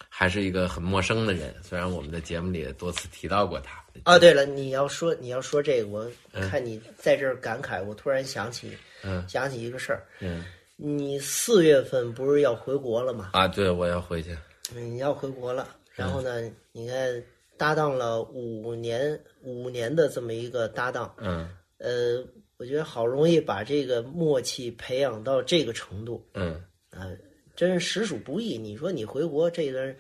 [0.09, 1.55] 还是一个很陌生的人。
[1.63, 3.83] 虽然我们的节目里多次提到过他。
[4.05, 6.11] 哦，对了，你要说你要说这个，我
[6.51, 8.71] 看你在这儿感慨，我突然想起，
[9.03, 10.45] 嗯，想起一个事儿，嗯，
[10.83, 13.31] 你四月份不是要回国了吗？
[13.35, 14.37] 啊，对，我要回去。
[14.75, 17.23] 你要回国了，然后呢，你看
[17.57, 22.25] 搭档了五年五年的这么一个搭档，嗯，呃。
[22.61, 27.09] 我觉得好容易把这个默契培养到这个程度，嗯，啊，
[27.57, 28.59] 真是实属不易。
[28.59, 29.95] 你说你回国这个，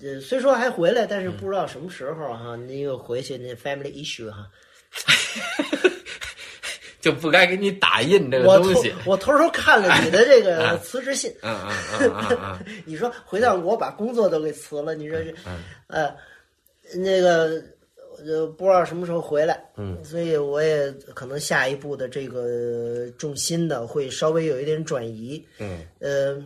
[0.00, 4.50] 呃，虽说还回来，但是不知道什么时候哈，你又回去那 family issue 哈，
[7.04, 8.90] 就不该给你打印这个东西。
[9.04, 11.54] 我偷偷看了你的这个辞职信，嗯
[12.00, 15.34] 嗯嗯嗯，你说回到我把工作都给辞了，你说这，
[15.88, 16.16] 呃，
[16.96, 17.62] 那个。
[18.24, 26.40] 就不知道什么时候回来，嗯，所以我也可能下一步的这个重心呢会稍微有一点转移，嗯，呃，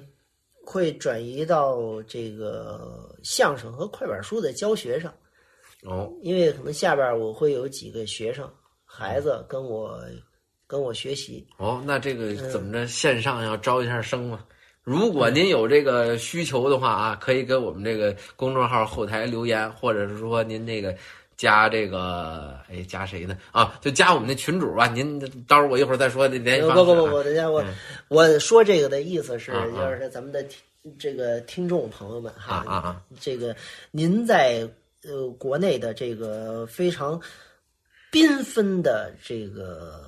[0.65, 5.13] 会转移到这个相声和快板书的教学上，
[5.83, 8.51] 哦，因为可能下边我会有几个学生
[8.87, 10.01] 孩子跟我
[10.69, 14.45] 跟我学习，哦，那这个怎么着线上要招一下生吗？
[14.85, 20.95] 如果您有这个需求的话啊，可以给我们这个公众号后台留言，或者是说您那个。
[21.39, 23.39] 加这个，哎，加谁呢？
[23.53, 24.89] 啊，就加我们那群主吧。
[24.89, 26.75] 您到时候我一会儿再说联系方式。
[26.75, 27.65] 不不不不，等下我
[28.09, 30.45] 我说这个的意思是，就是咱们的
[30.99, 33.55] 这个听众朋友们哈，啊啊，这个
[33.93, 34.69] 您在
[35.05, 37.21] 呃国内的这个非常
[38.11, 40.03] 缤纷的这个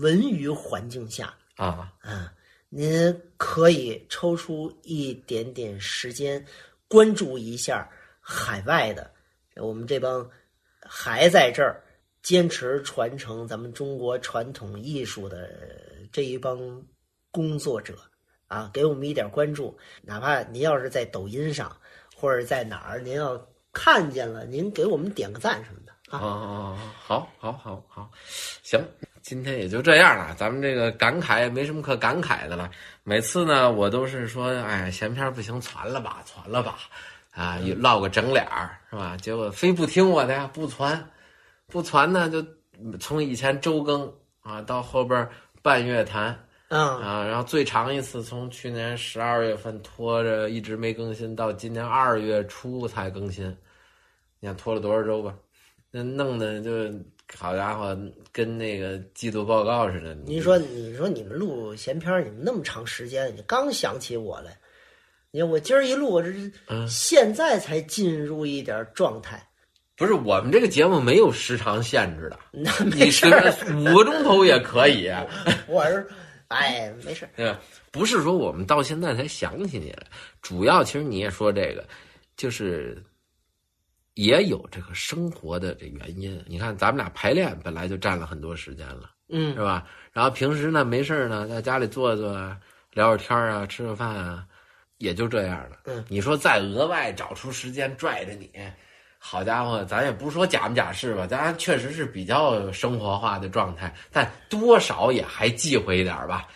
[0.00, 2.32] 文娱环境下啊啊，
[2.68, 6.44] 您可以抽出一点点时间
[6.88, 7.88] 关注一下
[8.20, 9.10] 海外的
[9.56, 10.28] 我们这帮。
[10.84, 11.80] 还在这儿
[12.22, 15.48] 坚持传承咱们中国传统艺术的
[16.10, 16.84] 这一帮
[17.30, 17.96] 工作者
[18.48, 19.78] 啊，给我们一点关注。
[20.02, 21.74] 哪怕您要是在抖音上
[22.16, 23.40] 或者在哪儿，您要
[23.72, 26.18] 看见了，您给我们点个赞什么的啊。
[26.18, 28.10] 哦，好，好，好，好，
[28.64, 28.84] 行，
[29.22, 30.34] 今天也就这样了。
[30.36, 32.70] 咱们这个感慨也没什么可感慨的了。
[33.04, 36.78] 每次呢，我都是说，哎，闲篇不行，传了吧，传了吧。
[37.30, 39.16] 啊，落个整脸儿是吧？
[39.16, 41.02] 结果非不听我的呀，不传，
[41.66, 42.44] 不传呢，就
[42.98, 44.12] 从以前周更
[44.42, 45.26] 啊，到后边
[45.62, 46.26] 半月谈
[46.68, 53.46] 啊，然后最长一次从去年十二月份拖着一直没更新，到今年二月初才更新，
[54.38, 55.34] 你看拖了多少周吧？
[55.90, 56.70] 那弄的就
[57.36, 57.96] 好家伙，
[58.30, 60.14] 跟那个季度报告似的。
[60.14, 64.56] 你说，你说你们录闲篇你们那么长时间，你刚想起我来。
[65.30, 66.52] 你看我今儿一录，我这是
[66.86, 69.42] 现在才进入一点状态，
[69.96, 73.26] 不是我们这个节目没有时长限制的，那你没事
[73.74, 75.10] 五个钟头也可以，
[75.66, 76.06] 我是，
[76.48, 77.26] 哎，没事？
[77.90, 80.02] 不是说我们到现在才想起你来，
[80.42, 81.82] 主要其实你也说这个，
[82.36, 83.02] 就是
[84.14, 86.42] 也有这个生活的这原因。
[86.46, 89.84] 你看咱们俩排练本来就占了很多时间了，嗯是吧？
[90.12, 92.56] 然后平时呢没事儿呢，在家里坐坐啊，
[92.92, 94.44] 聊会天儿啊，吃个饭啊，
[94.98, 95.78] 也就这样了。
[95.84, 98.50] 嗯，你说再额外找出时间拽着你，
[99.18, 101.26] 好家伙，咱也不是说假不假是吧？
[101.26, 106.46] 咱确实是比较生活化的状态，但多少也还忌讳一点儿吧。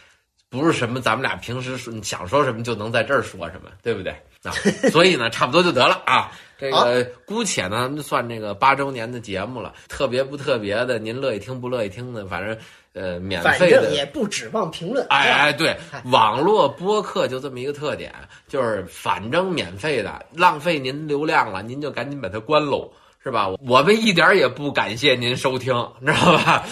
[0.49, 4.13] 不是什么咱们俩平时说想说什么就能在这儿说什么，对不对？
[4.45, 4.53] 啊，
[4.93, 6.31] 所以呢，差不多就得了啊。
[6.59, 12.57] 这个姑且呢，算这个八周年的节目了，特别不特别的，您乐意听不乐意听的，反正
[12.95, 13.83] 呃，免费的。
[13.83, 15.07] 正也不指望评论。
[15.11, 18.15] 哎哎，对哎，网络播客就这么一个特点，
[18.49, 22.91] 就是反正免费的，浪费您流量了，您就赶紧把它关喽，
[23.23, 23.49] 是吧？
[23.67, 26.65] 我们一点也不感谢您收听，你知道吧？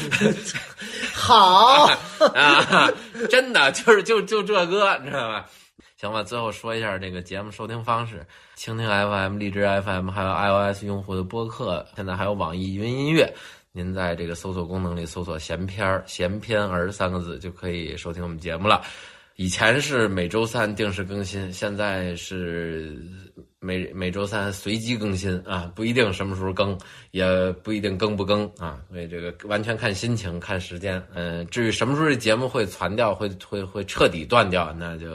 [1.13, 1.91] 好，
[2.35, 2.91] 啊，
[3.29, 5.47] 真的就是就就这个，你知道吧？
[5.97, 8.27] 行吧，最后说一下这个节目收听方式：
[8.57, 13.33] 蜻蜓 FM、荔枝 FM，还有 iOS 用户的播客，现在还有网易云音乐。
[13.73, 18.83] 您在这个搜索功能里搜索“闲篇儿”“闲篇儿”三个字，就可以收听我们节目了。
[19.37, 22.97] 以前是每周三定时更新，现在是
[23.59, 26.79] 每每周三随机更新啊，不一定什么时候更，
[27.11, 27.27] 也
[27.65, 31.03] 不一定更不更啊，所以这个完全看心情、看时间。
[31.13, 35.09] 嗯、至于什么时候这节目会传掉、会会会彻底断掉，那就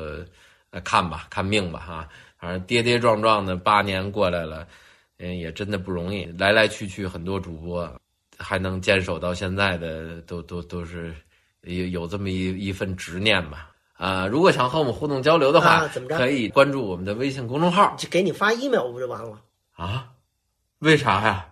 [0.72, 2.10] 呃看吧，看命吧哈。
[2.38, 4.66] 反正跌跌撞撞的八年过来了，
[5.18, 7.92] 嗯，也真的不容易，来来去去很多主播
[8.38, 11.14] 还能坚守到现在的，都都都是
[11.64, 13.70] 有有这么一一份执念吧。
[13.96, 19.42] 啊、如果想和我们互动交流的话，啊怎么着可以关注我们的微信公众号就给你发 email 不就完了？
[19.74, 20.08] 啊？
[20.80, 21.46] 为啥呀？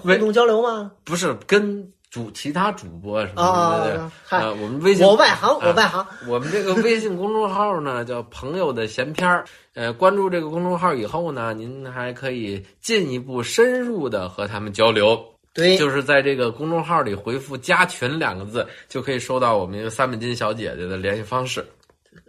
[0.00, 0.90] 互动交流吗？
[1.04, 6.06] 不是跟主其他主播什么啊的，啊，我们微信我外行，啊我外行。
[6.26, 9.44] 我们这个微信公众号呢叫“朋友的闲篇儿”，
[9.76, 15.22] 呃，关注这个公众号以后呢，您还可以进一步深入的和他们交流。
[15.52, 21.62] 对，就是在这个公众号里回复“加群”两个字，就可以收到我们一个三本金小姐姐的联系方式。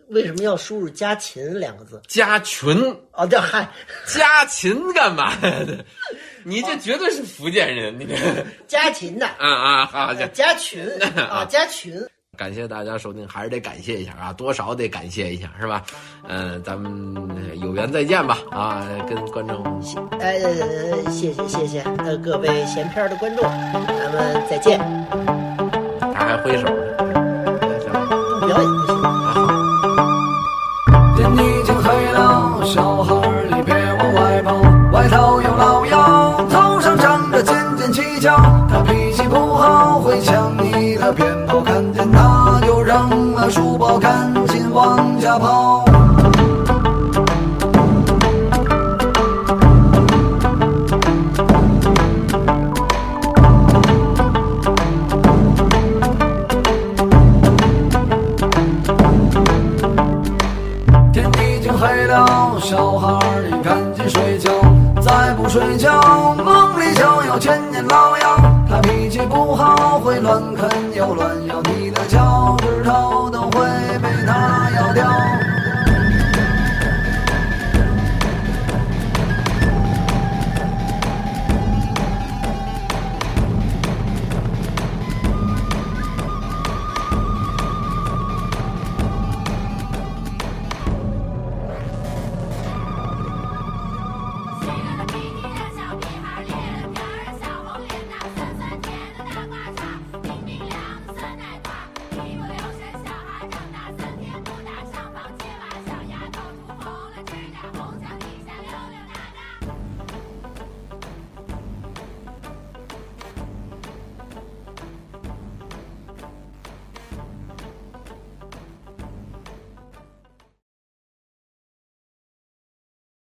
[0.09, 2.01] 为什么要输入“加群”两个字？
[2.07, 2.75] 加群，
[3.13, 3.69] 哦，这嗨，
[4.05, 5.65] 加群干嘛呀？
[6.47, 8.15] 你这绝对是福建人，你这
[8.69, 10.81] 家禽的，啊啊好，家家群
[11.19, 11.93] 啊，家群。
[12.37, 15.83] 感谢大家收听，还是得感谢一下啊，多少得感谢一下，是吧？
[16.29, 17.13] 嗯、咱们
[17.59, 19.61] 有缘再见吧啊，跟观众
[20.21, 20.39] 呃，
[21.11, 24.79] 谢谢谢谢，呃，各位闲篇儿的观众，咱们再见。
[25.99, 26.71] 他还挥手呢，
[27.81, 27.91] 行
[28.39, 28.95] 不表演不行。
[29.03, 29.33] 啊
[33.03, 33.26] 好。
[43.99, 45.83] 赶紧往家跑。
[61.13, 64.51] 天已经黑了，小孩儿你赶紧睡觉，
[65.01, 68.37] 再不睡觉，梦里就有千年老妖。
[68.69, 73.36] 他脾气不好，会乱啃又乱咬，你的脚趾头都会被他